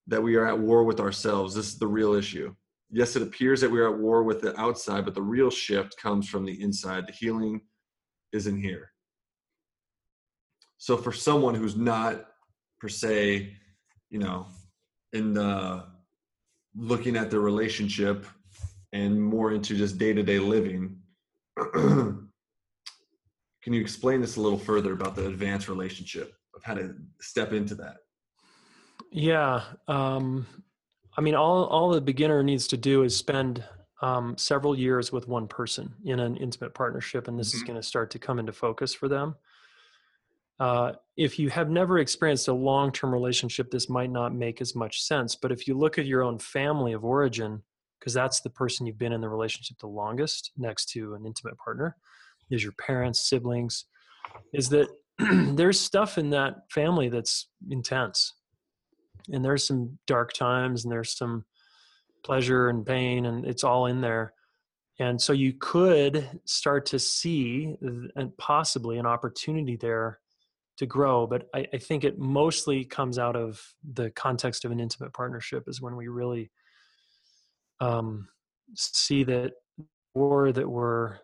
[0.10, 1.56] that we are at war with ourselves.
[1.56, 2.54] This is the real issue.
[2.92, 5.96] Yes, it appears that we are at war with the outside, but the real shift
[5.98, 7.08] comes from the inside.
[7.08, 7.62] The healing
[8.34, 8.92] is in here.
[10.78, 12.26] So, for someone who's not
[12.80, 13.54] per se,
[14.10, 14.48] you know,
[15.14, 15.86] in the
[16.76, 18.26] looking at their relationship
[18.94, 20.98] and more into just day to day living.
[21.74, 22.30] Can
[23.74, 27.76] you explain this a little further about the advanced relationship of how to step into
[27.76, 27.98] that?
[29.12, 30.46] Yeah um
[31.18, 33.64] i mean all all the beginner needs to do is spend
[34.02, 37.68] um, several years with one person in an intimate partnership and this is Mhm.
[37.68, 39.36] going to start to come into focus for them
[40.60, 45.02] uh, if you have never experienced a long-term relationship this might not make as much
[45.02, 47.62] sense but if you look at your own family of origin
[48.00, 51.58] because that's the person you've been in the relationship the longest next to an intimate
[51.58, 51.98] partner
[52.50, 53.86] is your parents siblings
[54.54, 54.88] is that
[55.58, 58.34] there's stuff in that family that's intense
[59.32, 61.46] and there's some dark times and there's some
[62.24, 64.34] pleasure and pain and it's all in there
[65.00, 70.20] and so you could start to see and possibly an opportunity there
[70.78, 73.62] to grow but I, I think it mostly comes out of
[73.94, 76.52] the context of an intimate partnership is when we really
[77.80, 78.28] um,
[78.76, 79.54] see that
[80.14, 81.18] war that we're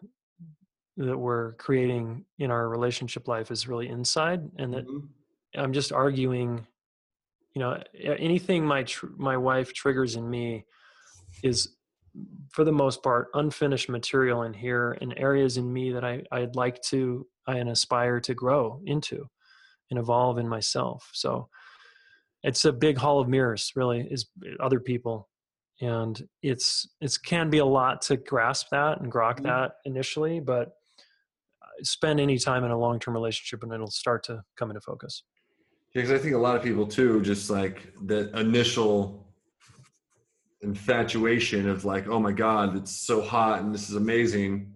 [0.97, 5.09] that we're creating in our relationship life is really inside and that Mhm.
[5.57, 6.65] I'm just arguing,
[7.55, 10.65] you know, anything my tr- my wife triggers in me
[11.41, 11.75] is,
[12.51, 16.55] for the most part, unfinished material in here and areas in me that I I'd
[16.55, 19.29] like to I and aspire to grow into,
[19.89, 21.09] and evolve in myself.
[21.13, 21.49] So,
[22.43, 24.29] it's a big hall of mirrors, really, is
[24.59, 25.29] other people,
[25.81, 29.43] and it's it's can be a lot to grasp that and grok Mhm.
[29.43, 30.67] that initially, but
[31.61, 34.81] uh, spend any time in a long term relationship and it'll start to come into
[34.81, 35.23] focus.
[35.95, 39.25] Because I think a lot of people too, just like the initial
[40.61, 44.73] infatuation of like, oh my God, it's so hot and this is amazing.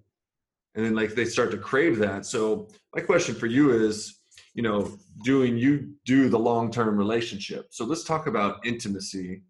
[0.76, 2.26] And then like they start to crave that.
[2.26, 4.22] So my question for you is,
[4.54, 7.68] you know, doing you do the long-term relationship.
[7.72, 9.42] So let's talk about intimacy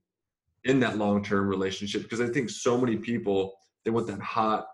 [0.63, 3.53] in that long-term relationship because I think so many people
[3.85, 4.65] they want that hot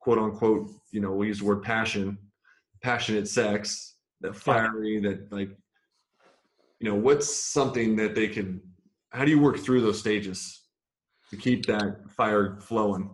[0.00, 2.18] quote unquote, you know, we use the word passion,
[2.82, 5.48] passionate sex, that fiery, that like
[6.80, 8.60] you know what's something that they can
[9.10, 10.62] how do you work through those stages
[11.30, 13.10] to keep that fire flowing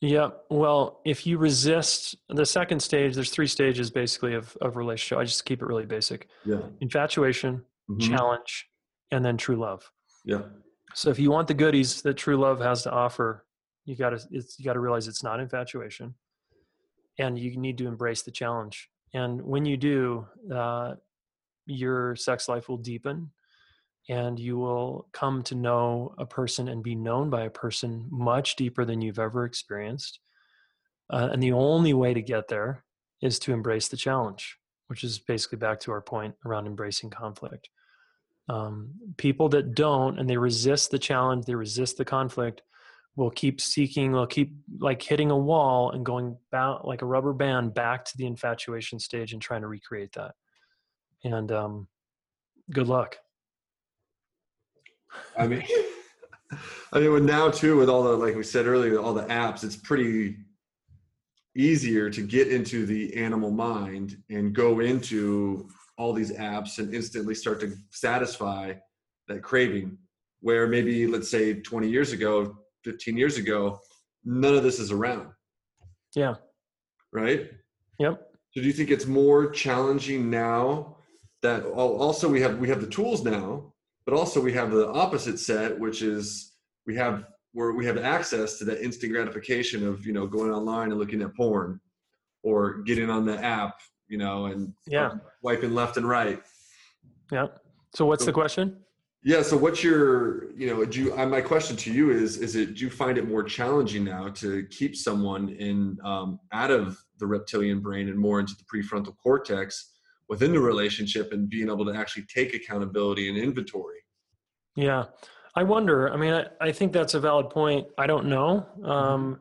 [0.00, 0.30] Yeah.
[0.50, 5.18] Well, if you resist the second stage, there's three stages basically of, of relationship.
[5.18, 6.20] I just keep it really basic.
[6.44, 7.52] yeah Infatuation,
[7.90, 8.00] Mhm.
[8.10, 8.50] challenge,
[9.12, 9.82] and then true love.
[10.32, 10.42] yeah
[11.00, 13.28] So if you want the goodies that true love has to offer,
[13.88, 16.06] you gotta it's you gotta realize it's not infatuation.
[17.22, 18.76] And you need to embrace the challenge.
[19.20, 20.00] And when you do,
[20.60, 20.90] uh,
[21.66, 23.30] your sex life will deepen
[24.08, 28.56] and you will come to know a person and be known by a person much
[28.56, 30.18] deeper than you've ever experienced.
[31.10, 32.84] Uh, and the only way to get there
[33.20, 34.58] is to embrace the challenge,
[34.88, 37.68] which is basically back to our point around embracing conflict.
[38.48, 42.62] Um, people that don't and they resist the challenge, they resist the conflict,
[43.14, 47.32] will keep seeking, they'll keep like hitting a wall and going back like a rubber
[47.32, 50.34] band back to the infatuation stage and trying to recreate that.
[51.24, 51.88] And um,
[52.72, 53.16] good luck.
[55.36, 55.62] i mean
[56.92, 59.62] i mean with now too with all the like we said earlier all the apps
[59.62, 60.36] it's pretty
[61.54, 65.68] easier to get into the animal mind and go into
[65.98, 68.72] all these apps and instantly start to satisfy
[69.28, 69.98] that craving
[70.40, 73.78] where maybe let's say 20 years ago 15 years ago
[74.24, 75.28] none of this is around.
[76.14, 76.34] Yeah.
[77.12, 77.50] Right?
[77.98, 78.20] Yep.
[78.52, 80.96] So do you think it's more challenging now
[81.42, 83.72] that also we have we have the tools now
[84.04, 86.54] but also we have the opposite set which is
[86.86, 90.90] we have where we have access to that instant gratification of you know going online
[90.90, 91.80] and looking at porn
[92.42, 95.12] or getting on the app you know and yeah.
[95.42, 96.42] wiping left and right.
[97.30, 97.46] Yeah.
[97.94, 98.78] So what's so, the question?
[99.24, 102.56] Yeah so what's your you know do you, uh, my question to you is is
[102.56, 106.98] it do you find it more challenging now to keep someone in um, out of
[107.18, 109.91] the reptilian brain and more into the prefrontal cortex
[110.32, 114.00] within the relationship and being able to actually take accountability and inventory
[114.76, 115.04] yeah
[115.54, 116.10] I wonder.
[116.10, 117.86] I mean, I, I think that's a valid point.
[117.98, 118.66] I don't know.
[118.84, 119.40] Um,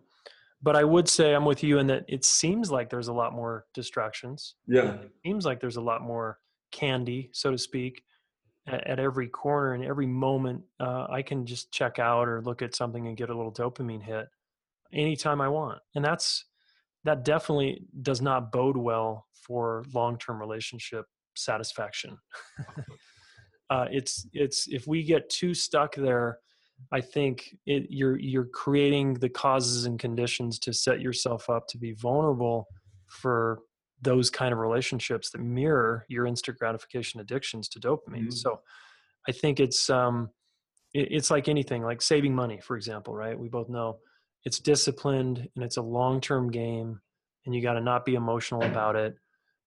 [0.61, 3.33] but I would say I'm with you in that it seems like there's a lot
[3.33, 4.55] more distractions.
[4.67, 4.95] Yeah.
[4.95, 6.39] It seems like there's a lot more
[6.71, 8.03] candy, so to speak,
[8.67, 10.63] at, at every corner and every moment.
[10.79, 14.03] Uh, I can just check out or look at something and get a little dopamine
[14.03, 14.27] hit
[14.93, 15.79] anytime I want.
[15.95, 16.45] And that's,
[17.03, 22.17] that definitely does not bode well for long-term relationship satisfaction.
[23.71, 26.37] uh, it's it's if we get too stuck there
[26.91, 31.77] i think it, you're you're creating the causes and conditions to set yourself up to
[31.77, 32.67] be vulnerable
[33.07, 33.59] for
[34.01, 38.29] those kind of relationships that mirror your instant gratification addictions to dopamine mm-hmm.
[38.31, 38.59] so
[39.27, 40.29] i think it's um
[40.93, 43.97] it, it's like anything like saving money for example right we both know
[44.43, 46.99] it's disciplined and it's a long-term game
[47.45, 49.15] and you got to not be emotional about it.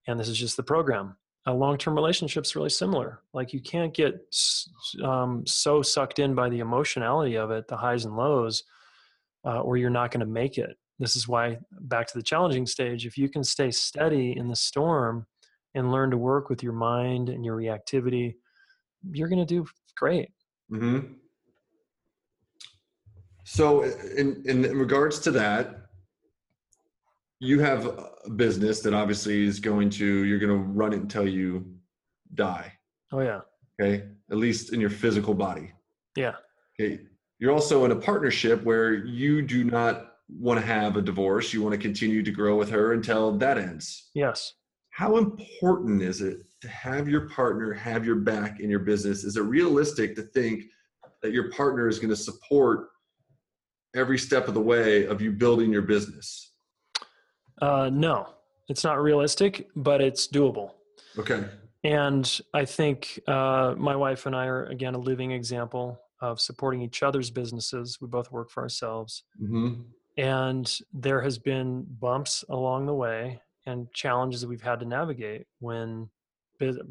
[0.07, 1.17] And this is just the program.
[1.45, 3.21] A long-term relationship's really similar.
[3.33, 4.15] Like you can't get
[5.03, 8.63] um, so sucked in by the emotionality of it the highs and lows
[9.45, 10.77] uh, or you're not going to make it.
[10.97, 14.55] This is why back to the challenging stage if you can stay steady in the
[14.55, 15.27] storm
[15.75, 18.35] and learn to work with your mind and your reactivity
[19.11, 19.65] you're going to do
[19.97, 20.29] great.
[20.71, 21.13] Mm-hmm.
[23.45, 25.85] So in, in regards to that
[27.39, 31.27] you have a business that obviously is going to you're going to run it until
[31.27, 31.63] you
[32.33, 32.73] die.
[33.11, 33.41] Oh yeah.
[33.79, 34.03] Okay?
[34.31, 35.71] At least in your physical body.
[36.15, 36.33] Yeah.
[36.79, 37.01] Okay?
[37.37, 41.53] You're also in a partnership where you do not want to have a divorce.
[41.53, 44.09] You want to continue to grow with her until that ends.
[44.15, 44.53] Yes.
[44.89, 49.23] How important is it to have your partner have your back in your business?
[49.23, 50.63] Is it realistic to think
[51.21, 52.87] that your partner is going to support
[53.95, 56.45] every step of the way of you building your business
[57.61, 58.27] uh, no,
[58.67, 60.71] it's not realistic, but it's doable.
[61.17, 61.45] Okay.
[61.83, 66.81] And I think uh, my wife and I are, again, a living example of supporting
[66.81, 67.99] each other's businesses.
[68.01, 69.23] We both work for ourselves.
[69.41, 69.81] Mm-hmm.
[70.17, 75.45] And there has been bumps along the way and challenges that we've had to navigate
[75.59, 76.09] when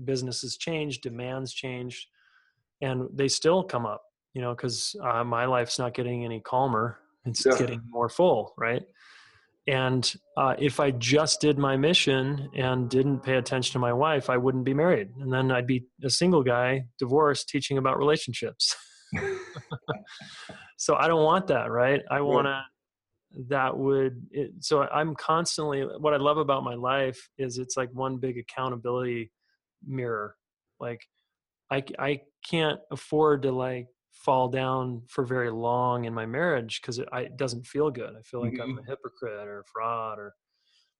[0.05, 2.09] businesses change, demands change,
[2.83, 4.03] and they still come up,
[4.35, 6.99] you know, because uh, my life's not getting any calmer.
[7.25, 7.57] It's yeah.
[7.57, 8.83] getting more full, right?
[9.67, 14.29] And uh, if I just did my mission and didn't pay attention to my wife,
[14.29, 15.09] I wouldn't be married.
[15.19, 18.77] And then I'd be a single guy, divorced, teaching about relationships.
[20.77, 22.03] so I don't want that, right?
[22.11, 22.63] I want to,
[23.49, 27.89] that would, it, so I'm constantly, what I love about my life is it's like
[27.93, 29.33] one big accountability
[29.87, 30.37] mirror.
[30.79, 31.01] Like
[31.71, 36.99] I, I can't afford to like fall down for very long in my marriage because
[36.99, 38.15] it, it, doesn't feel good.
[38.19, 38.63] I feel like mm-hmm.
[38.63, 40.35] I'm a hypocrite or a fraud or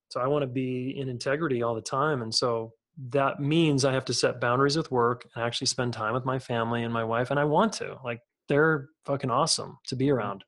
[0.09, 2.23] so I want to be in integrity all the time.
[2.23, 2.73] And so
[3.11, 6.39] that means I have to set boundaries with work and actually spend time with my
[6.39, 7.31] family and my wife.
[7.31, 10.17] And I want to like, they're fucking awesome to be mm-hmm.
[10.17, 10.45] around.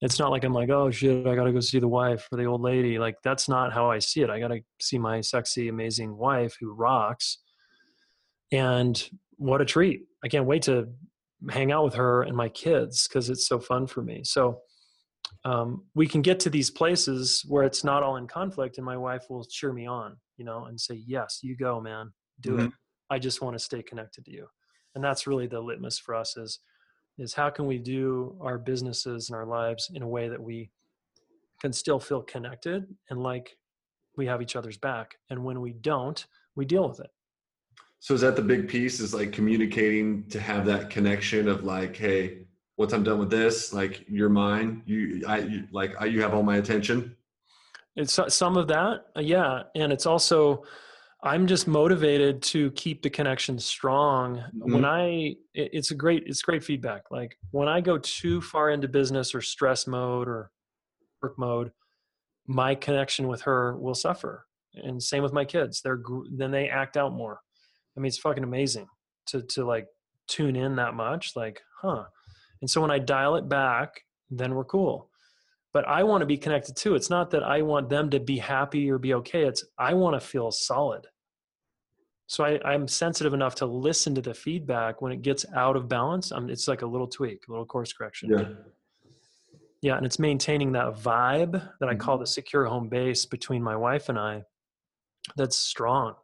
[0.00, 2.38] It's not like I'm like, oh shit, I got to go see the wife or
[2.38, 2.98] the old lady.
[2.98, 4.30] Like that's not how I see it.
[4.30, 7.38] I got to see my sexy, amazing wife who rocks.
[8.52, 9.02] And
[9.38, 10.02] what a treat.
[10.22, 10.88] I can't wait to
[11.50, 14.22] hang out with her and my kids because it's so fun for me.
[14.24, 14.60] So
[15.44, 18.96] um, we can get to these places where it's not all in conflict, and my
[18.96, 22.66] wife will cheer me on, you know, and say, "Yes, you go, man, do mm-hmm.
[22.66, 22.72] it.
[23.10, 24.46] I just want to stay connected to you."
[24.94, 26.60] And that's really the litmus for us is
[27.18, 30.70] is how can we do our businesses and our lives in a way that we
[31.60, 33.56] can still feel connected and like
[34.16, 36.26] we have each other's back, and when we don't,
[36.56, 37.10] we deal with it.
[38.00, 39.00] So is that the big piece?
[39.00, 42.46] Is like communicating to have that connection of like, hey,
[42.76, 44.82] once I'm done with this, like you're mine.
[44.86, 47.16] You, I, you, like I, you have all my attention.
[47.96, 50.62] It's some of that, uh, yeah, and it's also
[51.22, 54.36] I'm just motivated to keep the connection strong.
[54.36, 54.72] Mm-hmm.
[54.72, 57.10] When I, it's a great, it's great feedback.
[57.10, 60.52] Like when I go too far into business or stress mode or
[61.20, 61.72] work mode,
[62.46, 64.46] my connection with her will suffer.
[64.74, 65.80] And same with my kids.
[65.82, 67.40] They're then they act out more
[67.98, 68.86] I mean, it's fucking amazing
[69.26, 69.86] to to like
[70.28, 71.32] tune in that much.
[71.34, 72.04] Like, huh?
[72.60, 73.90] And so when I dial it back,
[74.30, 75.10] then we're cool.
[75.72, 76.94] But I want to be connected too.
[76.94, 79.42] It's not that I want them to be happy or be okay.
[79.42, 81.06] It's I want to feel solid.
[82.28, 85.88] So I, I'm sensitive enough to listen to the feedback when it gets out of
[85.88, 86.30] balance.
[86.30, 88.30] I'm, it's like a little tweak, a little course correction.
[88.30, 88.48] Yeah.
[89.80, 92.00] Yeah, and it's maintaining that vibe that I Mm-hmm.
[92.00, 94.42] call the secure home base between my wife and I.
[95.36, 96.16] That's strong.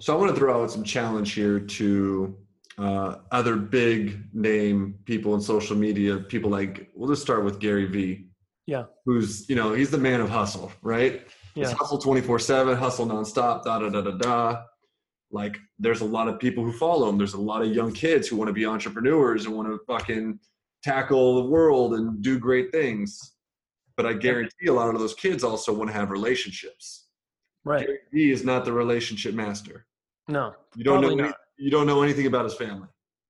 [0.00, 2.36] So I want to throw out some challenge here to
[2.78, 6.16] uh, other big name people in social media.
[6.16, 8.26] People like we'll just start with Gary Vee.
[8.66, 8.84] Yeah.
[9.04, 11.26] Who's you know he's the man of hustle, right?
[11.54, 13.64] It's Yeah, hustle twenty four seven, hustle nonstop.
[13.64, 14.62] Da da da da da.
[15.30, 17.18] Like there's a lot of people who follow him.
[17.18, 20.38] There's a lot of young kids who want to be entrepreneurs and want to fucking
[20.82, 23.34] tackle the world and do great things.
[23.96, 27.08] But I guarantee a lot of those kids also want to have relationships.
[27.64, 27.86] right.
[27.86, 29.86] Gary Vee is not the relationship master.
[30.30, 32.88] No, You don't know any, you don't know anything about his family,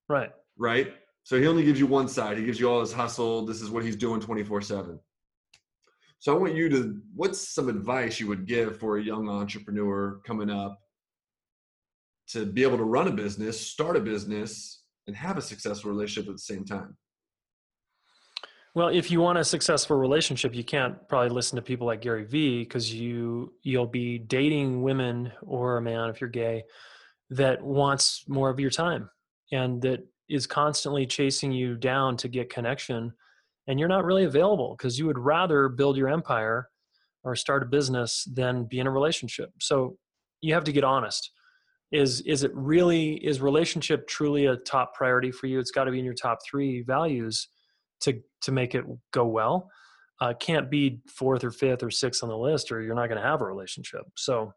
[0.08, 0.30] right.
[0.58, 0.92] right?
[1.22, 2.36] So he only gives you one side.
[2.36, 3.46] He gives you all his hustle.
[3.46, 4.98] This is what he's doing 24/7.
[6.18, 10.20] So I want you to what's some advice you would give for a young entrepreneur
[10.26, 10.78] coming up
[12.28, 16.28] to be able to run a business, start a business and have a successful relationship
[16.28, 16.96] at the same time?
[18.74, 22.24] Well, if you want a successful relationship, you can't probably listen to people like Gary
[22.24, 26.64] Vee because you you'll be dating women or a man if you're gay
[27.30, 29.08] that wants more of your time
[29.52, 33.12] and that is constantly chasing you down to get connection
[33.66, 36.68] and you're not really available because you would rather build your empire
[37.22, 39.50] or start a business than be in a relationship.
[39.60, 39.96] So
[40.40, 41.30] you have to get honest.
[41.92, 45.58] Is is it really is relationship truly a top priority for you?
[45.58, 47.48] It's got to be in your top 3 values
[48.02, 49.70] to to make it go well.
[50.20, 53.20] Uh, can't be fourth or fifth or sixth on the list, or you're not going
[53.20, 54.02] to have a relationship.
[54.16, 54.52] So,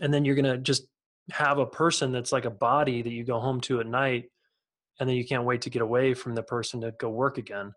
[0.00, 0.86] and then you're going to just
[1.30, 4.24] have a person that's like a body that you go home to at night,
[5.00, 7.72] and then you can't wait to get away from the person to go work again.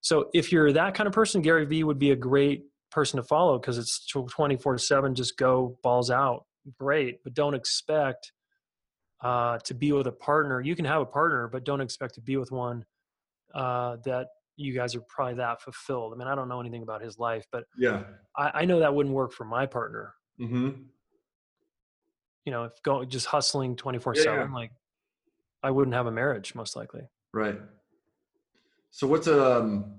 [0.00, 3.22] So, if you're that kind of person, Gary Vee would be a great person to
[3.22, 6.44] follow because it's 24 7, just go balls out.
[6.78, 8.32] Great, but don't expect
[9.22, 10.60] uh, to be with a partner.
[10.60, 12.84] You can have a partner, but don't expect to be with one
[13.54, 16.12] uh, that you guys are probably that fulfilled.
[16.12, 18.02] I mean, I don't know anything about his life, but Yeah.
[18.36, 20.14] I, I know that wouldn't work for my partner.
[20.38, 20.84] Mhm.
[22.44, 24.54] You know, if going just hustling twenty four Yeah, seven, yeah.
[24.54, 24.72] like
[25.62, 27.02] I wouldn't have a marriage most likely.
[27.32, 27.58] Right.
[28.90, 29.94] So what's a um,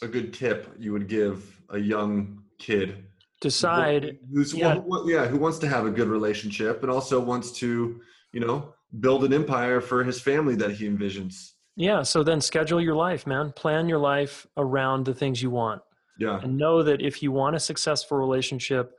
[0.00, 3.04] a good tip you would give a young kid
[3.40, 4.76] Decide, who's yeah.
[4.76, 8.00] who- yeah who wants to have a good relationship and also wants to
[8.32, 12.02] you know build an empire for his family that he envisions yeah.
[12.02, 13.50] So then schedule your life, man.
[13.50, 15.80] Plan your life around the things you want,
[16.18, 18.92] yeah and know that if you want a successful relationship,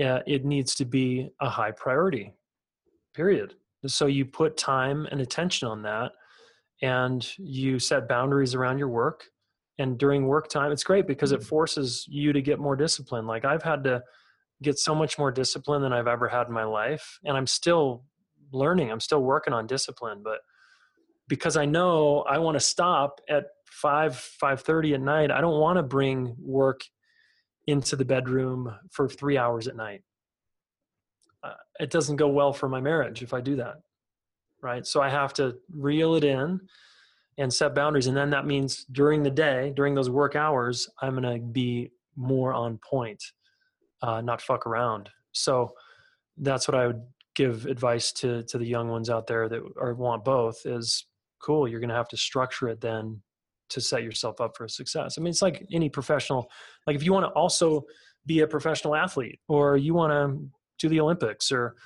[0.00, 2.32] uh, it needs to be a high priority.
[3.14, 3.54] Period.
[3.86, 6.12] So you put time and attention on that,
[6.82, 9.24] and you set boundaries around your work.
[9.78, 13.26] And during work time, it's great because it forces you to get more discipline.
[13.26, 14.02] Like I've had to
[14.62, 18.04] get so much more discipline than I've ever had in my life, and I'm still
[18.52, 18.90] learning.
[18.90, 20.40] I'm still working on discipline, but
[21.28, 25.60] because I know I want to stop at five five thirty at night, I don't
[25.60, 26.82] want to bring work
[27.66, 30.02] into the bedroom for three hours at night.
[31.42, 33.76] Uh, it doesn't go well for my marriage if I do that,
[34.62, 34.86] right?
[34.86, 36.60] So I have to reel it in
[37.38, 41.20] and set boundaries, and then that means during the day, during those work hours, I'm
[41.20, 43.22] going to be more on point,
[44.02, 45.08] uh, not fuck around.
[45.32, 45.70] So
[46.36, 47.02] that's what I would
[47.34, 51.06] give advice to to the young ones out there that or want both is
[51.40, 51.68] cool.
[51.68, 53.22] You're going to have to structure it then
[53.70, 55.16] to set yourself up for success.
[55.16, 56.50] I mean, it's like any professional.
[56.86, 57.84] Like if you want to also
[58.26, 60.48] be a professional athlete, or you want to
[60.78, 61.76] do the Olympics, or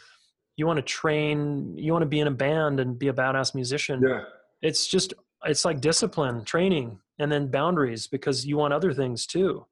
[0.56, 3.54] you want to train, you want to be in a band and be a badass
[3.54, 4.02] musician.
[4.06, 4.22] yeah
[4.62, 5.14] It's just
[5.44, 9.66] it's like discipline, training, and then boundaries because you want other things too.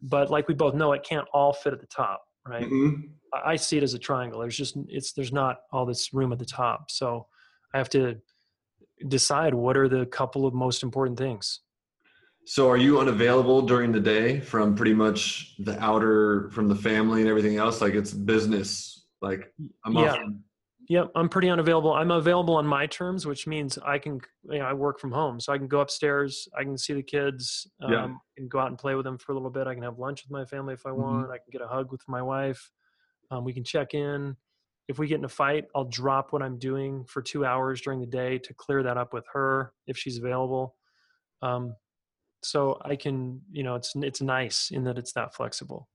[0.00, 2.64] But like we both know, it can't all fit at the top, right?
[2.64, 3.10] Mhm.
[3.34, 4.40] I I see it as a triangle.
[4.40, 6.90] There's just it's there's not all this room at the top.
[6.90, 7.26] So
[7.74, 8.16] I have to
[9.06, 11.60] decide what are the couple of most important things.
[12.44, 17.20] so are you unavailable during the day from pretty much the outer from the family
[17.20, 19.52] and everything else like it's business like
[19.84, 20.14] i'm Yeah.
[20.14, 20.20] off
[20.90, 21.92] Yep, I'm pretty unavailable.
[21.92, 25.38] I'm available on my terms, which means I can you know, I work from home,
[25.38, 28.14] so I can go upstairs, I can see the kids, um, Yeah.
[28.38, 29.66] Can go out and play with them for a little bit.
[29.66, 30.96] I can have lunch with my family if I Mhm.
[31.02, 31.30] want.
[31.30, 32.70] I can get a hug with my wife.
[33.30, 34.38] Um, we can check in.
[34.88, 38.00] If we get in a fight, I'll drop what I'm doing for two hours during
[38.00, 40.74] the day to clear that up with her if she's available.
[41.42, 41.74] Um,
[42.42, 45.88] so I can, you know, it's it's nice in that it's that flexible.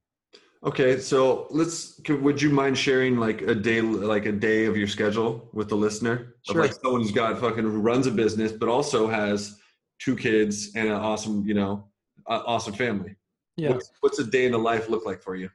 [0.66, 2.00] Okay, so let's.
[2.02, 5.68] Could, would you mind sharing like a day, like a day of your schedule with
[5.68, 6.36] the listener?
[6.48, 6.62] Of Sure.
[6.62, 9.60] like someone who's got fucking who runs a business, but also has
[10.00, 11.86] two kids and an awesome, you know,
[12.28, 13.16] awesome family.
[13.58, 13.72] Yeah.
[13.72, 15.50] What's, what's a day in the life look like for you?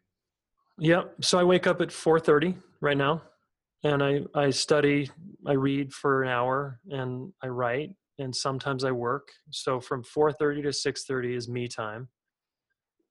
[0.78, 1.14] Yep.
[1.22, 3.22] So I wake up at 4:30 right now,
[3.84, 5.10] and I I study,
[5.46, 9.28] I read for an hour, and I write, and sometimes I work.
[9.50, 12.08] So from 4:30 to 6:30 is me time.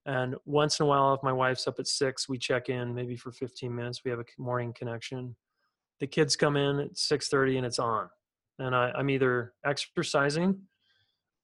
[0.06, 3.18] And once in a while, if my wife's up at six, we check in maybe
[3.18, 4.06] for 15 minutes.
[4.06, 5.36] We have a morning connection.
[6.00, 8.10] The kids come in at 6:30 and it's on,
[8.60, 10.62] and I, I'm either exercising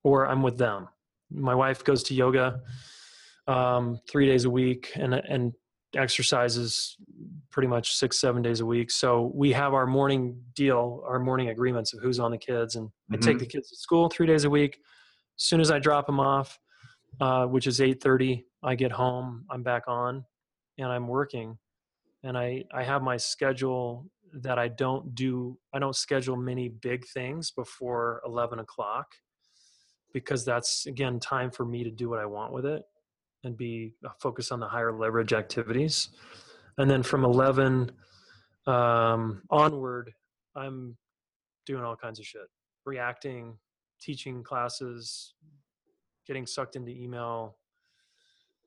[0.03, 0.89] or I'm with them.
[1.31, 2.61] My wife goes to yoga
[3.47, 5.53] um, three days a week, and and
[5.95, 6.97] exercises
[7.51, 8.89] pretty much six seven days a week.
[8.91, 12.89] So we have our morning deal our morning agreements of who's on the kids and
[13.11, 13.41] i take Mhm.
[13.41, 14.79] the kids to school three days a week.
[15.39, 16.59] As soon as i drop them off
[17.21, 20.25] uh, which is 8.30 i get home i'm back on
[20.79, 21.57] and i'm working.
[22.23, 27.05] And i i have my schedule that i don't do i don't schedule many big
[27.07, 29.07] things before 11 o'clock
[30.11, 32.83] because that's again time for me to do what i want with it
[33.43, 36.09] and be uh, focused on the higher leverage activities.
[36.77, 37.91] And then from 11
[38.65, 40.13] um, onward,
[40.55, 40.97] I'm
[41.65, 42.41] doing all kinds of shit,
[42.85, 43.57] reacting,
[44.01, 45.33] teaching classes,
[46.27, 47.57] getting sucked into email.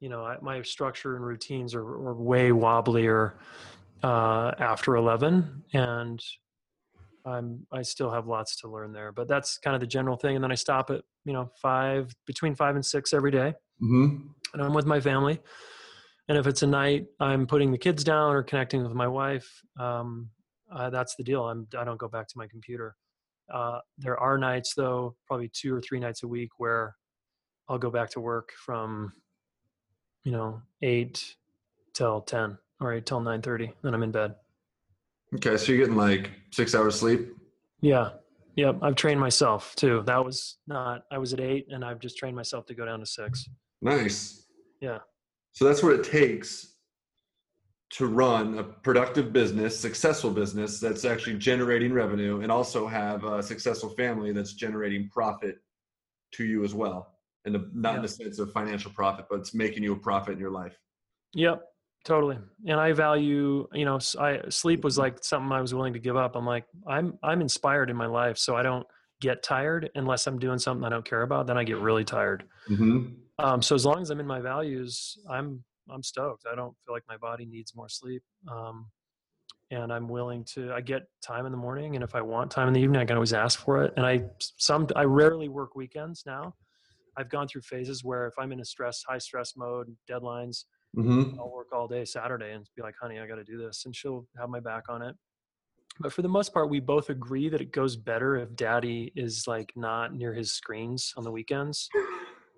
[0.01, 3.33] You know, I, my structure and routines are, are way wobblier
[4.03, 6.23] uh, after 11, and
[7.27, 9.11] I'm I still have lots to learn there.
[9.13, 10.37] But that's kind of the general thing.
[10.37, 14.29] And then I stop at you know five between five and six every day Mm-hmm.
[14.55, 15.39] and I'm with my family.
[16.29, 19.63] And if it's a night I'm putting the kids down or connecting with my wife,
[19.79, 20.31] um,
[20.73, 21.45] uh, that's the deal.
[21.45, 22.97] I'm I don't go back to my computer.
[23.53, 26.97] Uh, there are nights though, probably two or three nights a week where
[27.69, 29.13] I'll go back to work from,
[30.25, 31.37] you know, eight
[31.93, 33.73] till ten or eight till nine thirty.
[33.83, 34.35] Then I'm in bed.
[35.35, 37.29] Okay, so you're getting like six hours sleep.
[37.81, 38.11] Yeah.
[38.57, 38.79] Yep.
[38.81, 40.03] I've trained myself too.
[40.07, 41.03] That was not.
[41.13, 43.49] I was at eight, and I've just trained myself to go down to six.
[43.83, 44.47] Nice.
[44.81, 44.99] Yeah.
[45.53, 46.75] So that's what it takes
[47.89, 53.43] to run a productive business, successful business that's actually generating revenue and also have a
[53.43, 55.57] successful family that's generating profit
[56.33, 57.15] to you as well.
[57.45, 60.35] And the, not in the sense of financial profit, but it's making you a profit
[60.35, 60.77] in your life.
[61.35, 61.63] Yep,
[62.07, 62.39] totally.
[62.67, 66.17] And I value, you know, I sleep was like something I was willing to give
[66.17, 66.37] up.
[66.37, 68.87] I'm like, I'm I'm inspired in my life, so I don't
[69.21, 71.47] get tired unless I'm doing something I don't care about.
[71.47, 72.45] Then I get really tired.
[72.71, 73.09] Mm-hmm.
[73.39, 76.45] Um, so as long as I'm in my values, I'm I'm stoked.
[76.51, 78.23] I don't feel like my body needs more sleep.
[78.51, 78.87] Um,
[79.73, 80.73] and I'm willing to.
[80.73, 83.05] I get time in the morning, and if I want time in the evening, I
[83.05, 83.93] can always ask for it.
[83.97, 84.23] And I
[84.59, 86.55] some I rarely work weekends now.
[87.17, 90.65] I've gone through phases where if I'm in a stress, high stress mode, deadlines,
[90.97, 91.39] Mm-hmm.
[91.39, 93.85] I'll work all day Saturday and be like, honey, I got to do this.
[93.85, 95.15] And she'll have my back on it.
[96.01, 99.47] But for the most part, we both agree that it goes better if daddy is
[99.47, 101.89] like not near his screens on the weekends.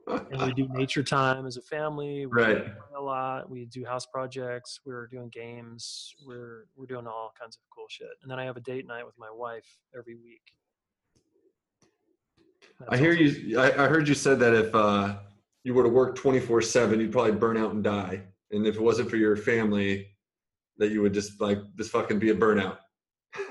[0.09, 2.27] And we do nature time as a family.
[2.27, 2.65] We Right.
[2.65, 3.49] play a lot.
[3.51, 4.81] We do house projects.
[4.85, 6.15] We're doing games.
[6.27, 8.09] We're we're doing all kinds of cool shit.
[8.23, 9.67] And then I have a date night with my wife
[9.97, 10.43] every week.
[12.89, 13.59] I hear you.
[13.61, 15.17] I, I heard you said that if uh,
[15.65, 18.23] you were to work 24 seven, you'd probably burn out and die.
[18.51, 20.09] And if it wasn't for your family,
[20.79, 22.79] that you would just like just fucking be a burnout.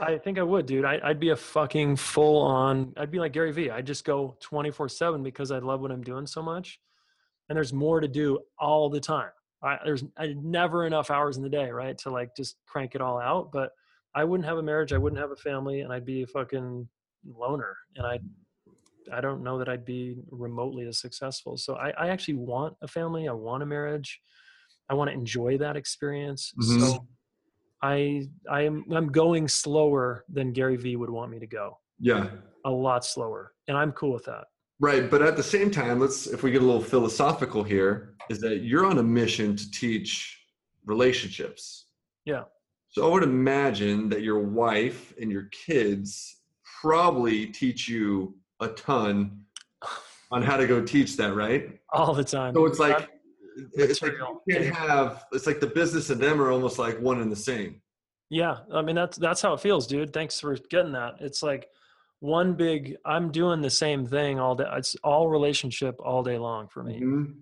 [0.01, 0.86] I think I would, dude.
[0.86, 2.93] I, I'd be a fucking full on.
[2.97, 3.70] I'd be like Gary Vee.
[3.70, 6.80] I'd just go twenty four seven because I love what I'm doing so much,
[7.49, 9.30] and there's more to do all the time.
[9.62, 13.01] I, there's I, never enough hours in the day, right, to like just crank it
[13.01, 13.51] all out.
[13.51, 13.72] But
[14.16, 14.93] I wouldn't have a marriage.
[14.93, 16.88] I wouldn't have a family, and I'd be a fucking
[17.26, 17.76] loner.
[17.95, 18.20] And I,
[19.14, 21.58] I don't know that I'd be remotely as successful.
[21.58, 23.28] So I, I actually want a family.
[23.28, 24.22] I want a marriage.
[24.89, 26.53] I want to enjoy that experience.
[26.60, 26.80] Mhm.
[26.80, 27.08] So
[27.82, 31.78] I I am I'm going slower than Gary Vee would want me to go.
[31.99, 32.30] Yeah.
[32.66, 33.53] A lot slower.
[33.68, 34.45] And I'm cool with that.
[34.80, 35.10] Right.
[35.10, 38.62] But at the same time, let's, if we get a little philosophical here, is that
[38.62, 40.39] you're on a mission to teach
[40.86, 41.88] relationships.
[42.26, 42.43] Yeah.
[42.89, 46.41] So I would imagine that your wife and your kids
[46.82, 49.43] probably teach you a ton
[50.32, 51.80] on how to go teach that, right?
[51.93, 52.53] All the time.
[52.53, 53.10] So it's like,
[53.74, 54.14] it's like
[54.45, 57.36] you can't have, it's like the business and them are almost like one and the
[57.36, 57.82] same.
[58.30, 58.58] Yeah.
[58.74, 60.12] I mean that's that's how it feels, dude.
[60.14, 61.16] Thanks for getting that.
[61.22, 61.70] It's like
[62.20, 64.66] one big I'm doing the same thing all day.
[64.74, 66.99] It's all relationship all day long for me.
[66.99, 67.36] Mhm.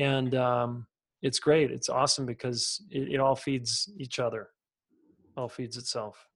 [0.00, 0.86] And um
[1.22, 1.70] it's great.
[1.70, 4.48] It's awesome because it, it all feeds each other.
[5.36, 6.26] All feeds itself.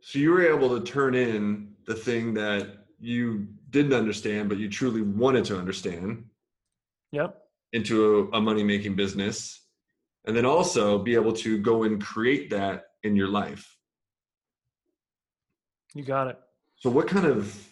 [0.00, 4.68] So you were able to turn in the thing that you didn't understand, but you
[4.68, 6.24] truly wanted to understand
[7.12, 7.36] Yep.
[7.72, 9.56] into a, a money making business.
[10.26, 13.76] and then also be able to go and create that in your life.
[15.94, 16.38] You got it.
[16.76, 17.66] So, what kind of,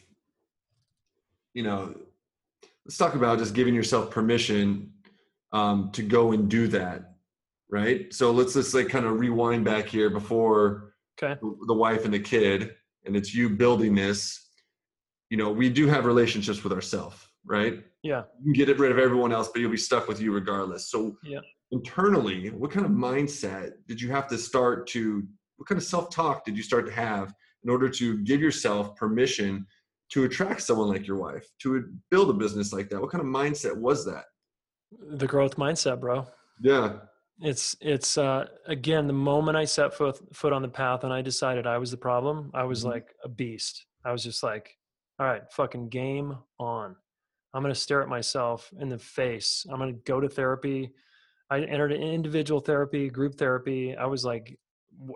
[1.55, 1.95] you know,
[2.87, 4.93] let's talk about just giving yourself permission
[5.53, 7.13] um, to go and do that,
[7.71, 8.13] right?
[8.13, 11.39] So let's just like kind of rewind back here before okay.
[11.67, 12.75] the wife and the kid,
[13.05, 14.48] and it's you building this.
[15.31, 17.85] You know, we do have relationships with ourselves, right?
[18.03, 18.23] Yeah.
[18.43, 20.91] You can get rid of everyone else, but you'll be stuck with you regardless.
[20.91, 21.41] So, yeah.
[21.71, 25.27] internally, what kind of mindset did you have to start to?
[25.57, 29.67] What kind of self-talk did you start to have in order to give yourself permission
[30.13, 33.01] to attract someone like your wife, to build a business like that?
[33.01, 34.25] What kind of mindset was that?
[35.11, 36.27] The growth mindset, bro.
[36.63, 37.01] Yeah.
[37.41, 41.23] It's it's uh again the moment I set foot foot on the path and I
[41.23, 42.91] decided I was the problem, I was mm-hmm.
[42.91, 43.85] like a beast.
[44.05, 44.78] I was just like,
[45.19, 46.95] all right, fucking game on.
[47.55, 49.67] I'm going to stare at myself in the face.
[49.71, 50.93] I'm going to go to therapy.
[51.51, 53.97] I entered individual therapy, group therapy.
[53.97, 54.57] I was like,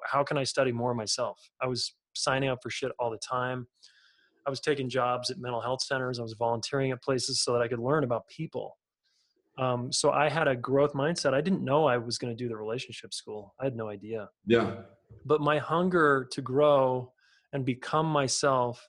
[0.05, 1.38] how can I study more myself?
[1.61, 3.66] I was signing up for shit all the time.
[4.46, 6.18] I was taking jobs at mental health centers.
[6.18, 8.76] I was volunteering at places so that I could learn about people.
[9.59, 11.34] Um, so I had a growth mindset.
[11.34, 13.55] I didn't know I was going to do the relationship school.
[13.61, 14.28] I had no idea.
[14.46, 14.76] Yeah.
[15.26, 17.12] But my hunger to grow
[17.53, 18.88] and become myself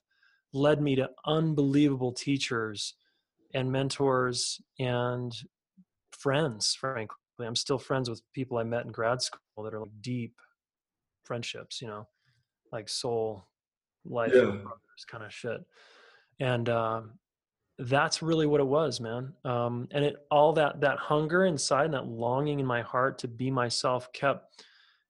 [0.54, 2.94] led me to unbelievable teachers
[3.52, 5.34] and mentors and
[6.12, 7.16] friends, frankly.
[7.40, 10.34] I'm still friends with people I met in grad school that are like deep
[11.24, 12.06] friendships, you know,
[12.72, 13.44] like soul
[14.04, 14.42] life yeah.
[14.42, 15.60] brothers kind of shit.
[16.40, 17.12] And um,
[17.78, 19.32] that's really what it was, man.
[19.44, 23.28] Um, and it all that that hunger inside and that longing in my heart to
[23.28, 24.64] be myself kept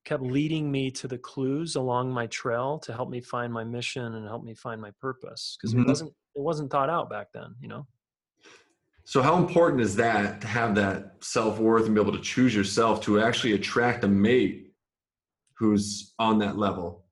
[0.05, 4.15] kept leading me to the clues along my trail to help me find my mission
[4.15, 5.83] and help me find my purpose because mm-hmm.
[5.83, 7.87] it wasn't it wasn't thought out back then, you know.
[9.05, 13.03] So how important is that to have that self-worth and be able to choose yourself
[13.03, 14.73] to actually attract a mate
[15.59, 17.05] who's on that level?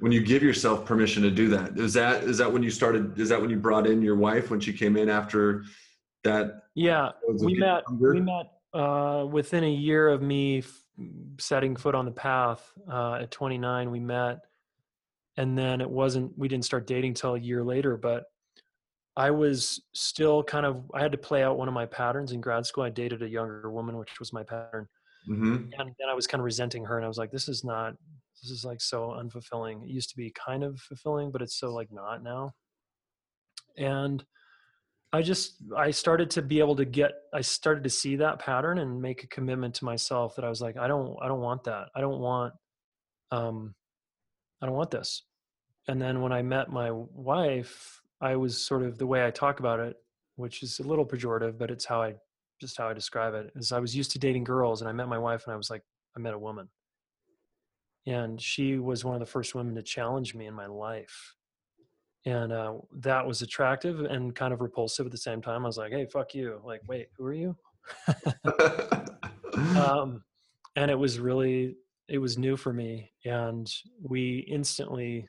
[0.00, 3.18] when you give yourself permission to do that is that is that when you started
[3.18, 5.64] is that when you brought in your wife when she came in after
[6.24, 7.10] that yeah
[7.40, 8.12] we met hunger?
[8.12, 10.83] we met uh, within a year of me f-
[11.38, 14.40] setting foot on the path uh, at 29 we met.
[15.36, 18.24] And then it wasn't we didn't start dating till a year later but
[19.16, 22.40] i was still kind of i had to play out one of my patterns in
[22.40, 22.84] grad school.
[22.84, 24.86] I dated a younger woman which was my pattern.
[25.28, 25.54] Mm-hmm.
[25.78, 27.94] and then i was kind of resenting her and i was like this is not
[28.42, 29.82] this is like so unfulfilling.
[29.84, 32.52] It used to be kind of fulfilling but it's so like not now.
[33.78, 34.24] And
[35.14, 38.78] i just i started to be able to get i started to see that pattern
[38.78, 41.62] and make a commitment to myself that i was like i don't i don't want
[41.64, 41.88] that.
[41.94, 42.52] I don't want
[43.30, 43.74] um
[44.60, 45.22] i don't want this.
[45.86, 49.60] And then when i met my wife i was sort of the way i talk
[49.60, 49.96] about it
[50.34, 52.14] which is a little pejorative but it's how i
[52.60, 55.08] just how i describe it is i was used to dating girls and i met
[55.08, 55.82] my wife and i was like
[56.16, 56.68] i met a woman.
[58.06, 61.34] And she was one of the first women to challenge me in my life
[62.26, 65.78] and uh, that was attractive and kind of repulsive at the same time i was
[65.78, 67.56] like hey fuck you like wait who are you
[69.78, 70.22] um,
[70.76, 71.76] and it was really
[72.08, 73.72] it was new for me and
[74.02, 75.28] we instantly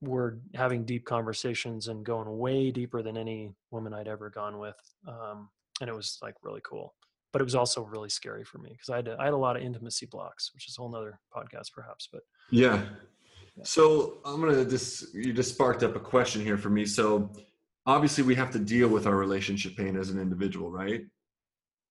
[0.00, 4.76] were having deep conversations and going way deeper than any woman i'd ever gone with
[5.08, 5.48] um,
[5.80, 6.94] and it was like really cool
[7.34, 9.36] but it was also really scary for me because I had to, I had a
[9.36, 12.08] lot of intimacy blocks, which is a whole nother podcast perhaps.
[12.10, 12.80] But yeah.
[13.62, 16.84] So I'm gonna just you just sparked up a question here for me.
[16.86, 17.30] So
[17.86, 21.02] obviously we have to deal with our relationship pain as an individual, right?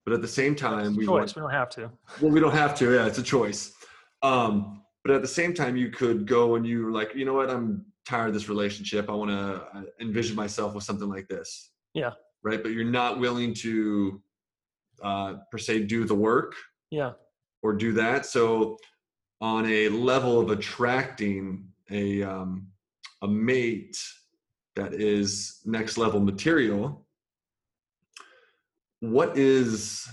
[0.06, 1.36] But at the same time, we choice.
[1.36, 1.92] Want, we don't have to.
[2.20, 2.94] Well, we don't have to.
[2.94, 3.72] Yeah, it's a choice.
[4.22, 7.34] Um, but at the same time, you could go and you are like, you know
[7.34, 7.50] what?
[7.50, 9.10] I'm tired of this relationship.
[9.10, 11.72] I want to envision myself with something like this.
[11.94, 12.12] Yeah.
[12.44, 12.62] Right.
[12.62, 14.22] But you're not willing to
[15.02, 16.56] uh, per se do the work
[16.92, 17.12] yeah
[17.62, 18.78] or do that so
[19.44, 22.66] on a level of attracting a um,
[23.22, 24.02] a mate
[24.76, 27.06] that is next level material
[29.02, 30.08] what is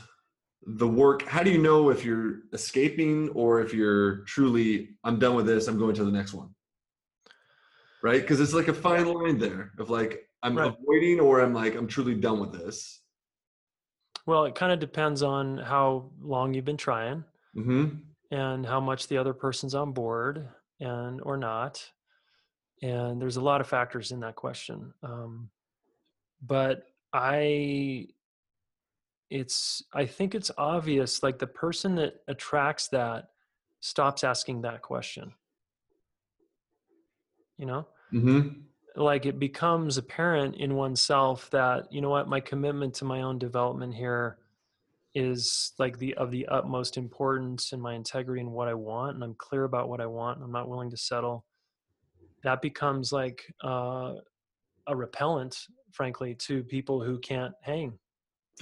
[0.66, 5.36] the work how do you know if you're escaping or if you're truly i'm done
[5.36, 6.50] with this i'm going to the next one
[8.02, 10.74] right because it's like a fine line there of like i'm right.
[10.76, 13.00] avoiding or i'm like i'm truly done with this
[14.26, 17.24] well, it kind of depends on how long you've been trying
[17.56, 17.96] mm-hmm.
[18.30, 21.84] And how much the other person's on board and or not.
[22.82, 24.94] And there's a lot of factors in that question.
[25.02, 25.50] Um,
[26.42, 28.08] but I,
[29.28, 33.28] it's, I think it's obvious, like the person that attracts that
[33.80, 35.32] stops asking that question.
[37.58, 37.86] You know?
[38.12, 38.60] Mm-hmm
[38.96, 43.38] like it becomes apparent in oneself that you know what my commitment to my own
[43.38, 44.38] development here
[45.14, 49.24] is like the of the utmost importance in my integrity and what I want, and
[49.24, 51.44] I'm clear about what I want, and I'm not willing to settle,
[52.44, 54.14] that becomes like uh,
[54.86, 55.56] a repellent,
[55.92, 57.98] frankly, to people who can't hang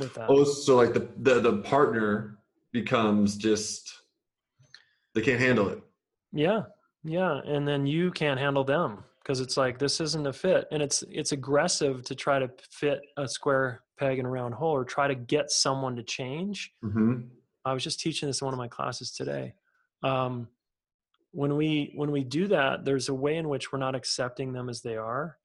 [0.00, 0.26] with that.
[0.28, 2.38] Oh, so like the the, the partner
[2.72, 3.90] becomes just
[5.14, 5.80] they can't handle it.
[6.32, 6.62] Yeah,
[7.04, 10.82] yeah, and then you can't handle them because it's like this isn't a fit, and
[10.82, 14.84] it's it's aggressive to try to fit a square peg in a round hole or
[14.84, 16.72] try to get someone to change.
[16.84, 17.22] Mm-hmm.
[17.64, 19.54] I was just teaching this in one of my classes today.
[20.02, 20.48] Um,
[21.32, 24.68] when we when we do that, there's a way in which we're not accepting them
[24.68, 25.36] as they are,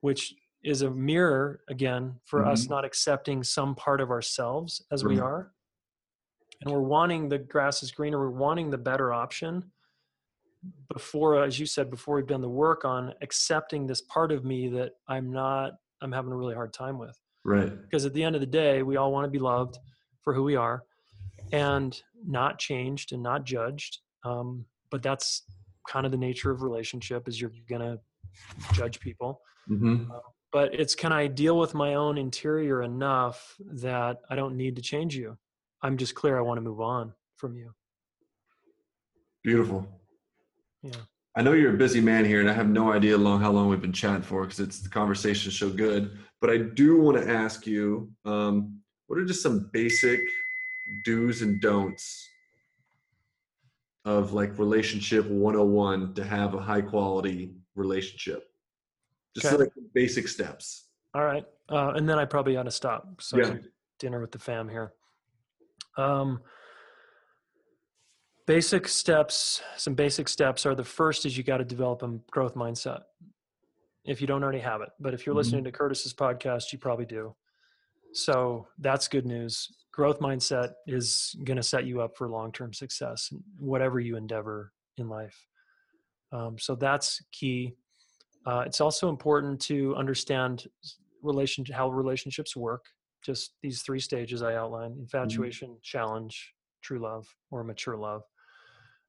[0.00, 2.74] which is a mirror again for us Mm-hmm.
[2.74, 5.52] not accepting some part of ourselves as we are
[6.62, 9.64] and we're wanting the grass is greener we're wanting the better option
[10.92, 14.68] before as you said before we've done the work on accepting this part of me
[14.68, 15.72] that i'm not
[16.02, 17.72] i'm having a really hard time with Right.
[17.82, 19.78] because at the end of the day we all want to be loved
[20.22, 20.82] for who we are
[21.52, 25.42] and not changed and not judged um, but that's
[25.88, 27.98] kind of the nature of relationship is you're gonna
[28.72, 30.10] judge people Mm-hmm.
[30.52, 34.82] but it's can I deal with my own interior enough that I don't need to
[34.82, 35.36] change you?
[35.82, 37.70] I'm just clear I want to move on from you.
[39.44, 39.86] Beautiful.
[40.82, 40.92] Yeah.
[41.36, 43.68] I know you're a busy man here, and I have no idea long how long
[43.68, 46.18] we've been chatting for because it's the conversation's so good.
[46.40, 50.20] But I do want to ask you, um, what are just some basic
[51.04, 52.28] do's and don'ts
[54.04, 58.50] of like relationship 101 to have a high quality relationship?
[59.36, 59.56] Just Okay.
[59.56, 60.88] like basic steps.
[61.14, 61.44] All right.
[61.68, 63.20] Uh, and then I probably ought to stop.
[63.22, 63.56] So Yeah.
[64.00, 64.94] dinner with the fam here.
[65.96, 66.40] Um,
[68.50, 72.56] basic steps, some basic steps are the first is you got to develop a growth
[72.56, 73.02] mindset.
[74.04, 75.42] If you don't already have it, but if you're Mhm.
[75.42, 77.36] listening to Curtis's podcast, you probably do.
[78.12, 79.54] So that's good news.
[79.92, 85.08] Growth mindset is going to set you up for long-term success, whatever you endeavor in
[85.08, 85.46] life.
[86.32, 87.76] Um, so that's key.
[88.46, 90.66] Uh, it's also important to understand
[91.22, 92.84] relation how relationships work.
[93.22, 98.24] Just these three stages I outlined: infatuation, challenge, true love, or mature love.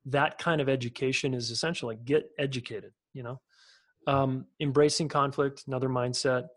[0.05, 1.89] That kind of education is essential.
[1.89, 2.91] Like get educated.
[3.13, 3.41] You know,
[4.07, 6.47] um, embracing conflict, another mindset,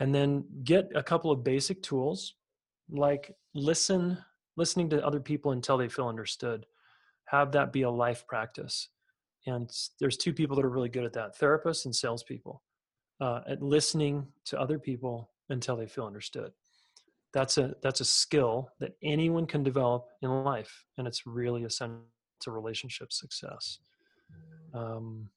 [0.00, 2.34] and then get a couple of basic tools
[2.88, 4.18] like listen,
[4.56, 6.66] listening to other people until they feel understood.
[7.26, 8.88] Have that be a life practice
[9.46, 12.62] and there's two people that are really good at that therapists and salespeople
[13.20, 16.52] uh, at listening to other people until they feel understood
[17.32, 22.02] that's a that's a skill that anyone can develop in life and it's really essential
[22.40, 23.78] to relationship success.
[24.74, 25.30] Um,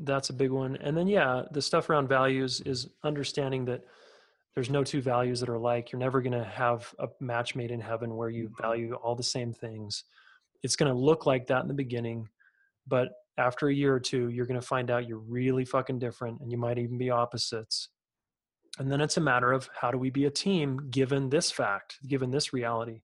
[0.00, 0.76] that's a big one.
[0.76, 3.82] And then yeah the stuff around values is understanding that
[4.54, 5.92] there's no two values that are alike.
[5.92, 9.22] You're never going to have a match made in heaven where you value all the
[9.22, 10.04] same things.
[10.62, 12.28] It's going to look like that in the beginning
[12.88, 16.40] but after a year or two you're going to find out you're really fucking different
[16.40, 17.90] and you might even be opposites.
[18.78, 21.98] And then it's a matter of how do we be a team given this fact
[22.06, 23.02] given this reality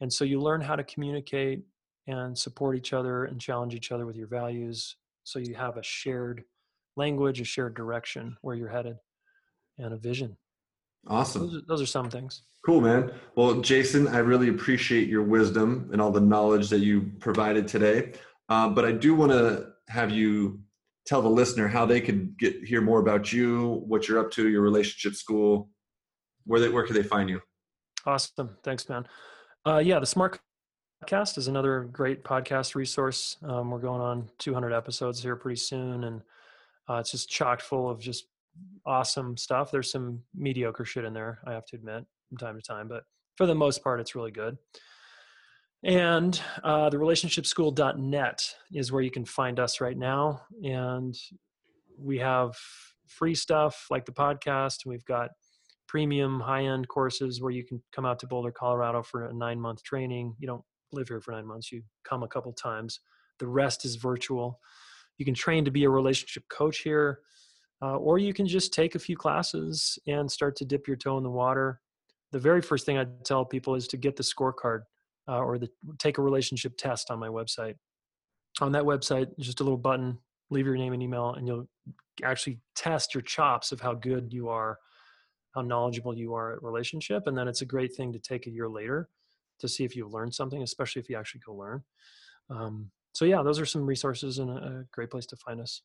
[0.00, 1.62] and so you learn how to communicate
[2.06, 5.82] and support each other and challenge each other with your values so you have a
[5.82, 6.44] shared
[6.96, 8.96] language a shared direction where you're headed
[9.78, 10.36] and a vision
[11.06, 11.42] Awesome.
[11.42, 13.10] those are, those are some things Cool, man.
[13.36, 18.12] Well, Jayson, I really appreciate your wisdom and all the knowledge that you provided today.
[18.50, 20.60] Uh, but I do want to have you
[21.06, 24.48] tell the listener how they could get hear more about you, what you're up to,
[24.48, 25.70] your relationship school,
[26.44, 27.40] where they where can they find you?
[28.04, 28.56] Awesome.
[28.62, 29.06] Thanks, man.
[29.66, 30.40] Uh, yeah, the Smart
[31.04, 33.36] Podcast is another great podcast resource.
[33.42, 36.22] Um, we're going on 200 episodes here pretty soon, and
[36.88, 38.26] uh, it's just chock full of just
[38.86, 39.70] awesome stuff.
[39.70, 43.04] There's some mediocre shit in there, I have to admit, from time to time, but
[43.36, 44.56] for the most part, it's really good.
[45.82, 50.42] And uh, the relationshipschool.net is where you can find us right now.
[50.62, 51.14] And
[51.98, 52.56] we have
[53.08, 54.84] free stuff like the podcast.
[54.84, 55.30] And we've got
[55.90, 59.60] premium high end courses where you can come out to Boulder, Colorado for a nine
[59.60, 60.36] month training.
[60.38, 60.62] You don't
[60.92, 63.00] live here for nine months, you come a couple times.
[63.40, 64.60] The rest is virtual.
[65.18, 67.18] You can train to be a relationship coach here,
[67.82, 71.18] uh, or you can just take a few classes and start to dip your toe
[71.18, 71.80] in the water.
[72.30, 74.82] The very first thing I tell people is to get the scorecard
[75.26, 75.68] uh, or the
[75.98, 77.74] take a relationship test on my website.
[78.60, 80.18] On that website, just a little button,
[80.50, 81.68] leave your name and email, and you'll
[82.22, 84.78] actually test your chops of how good you are
[85.54, 88.50] how knowledgeable you are at relationship and then it's a great thing to take a
[88.50, 89.08] year later
[89.58, 91.82] to see if you've learned something especially if you actually go learn.
[92.48, 95.82] Um, so yeah those are some resources and a, a great place to find us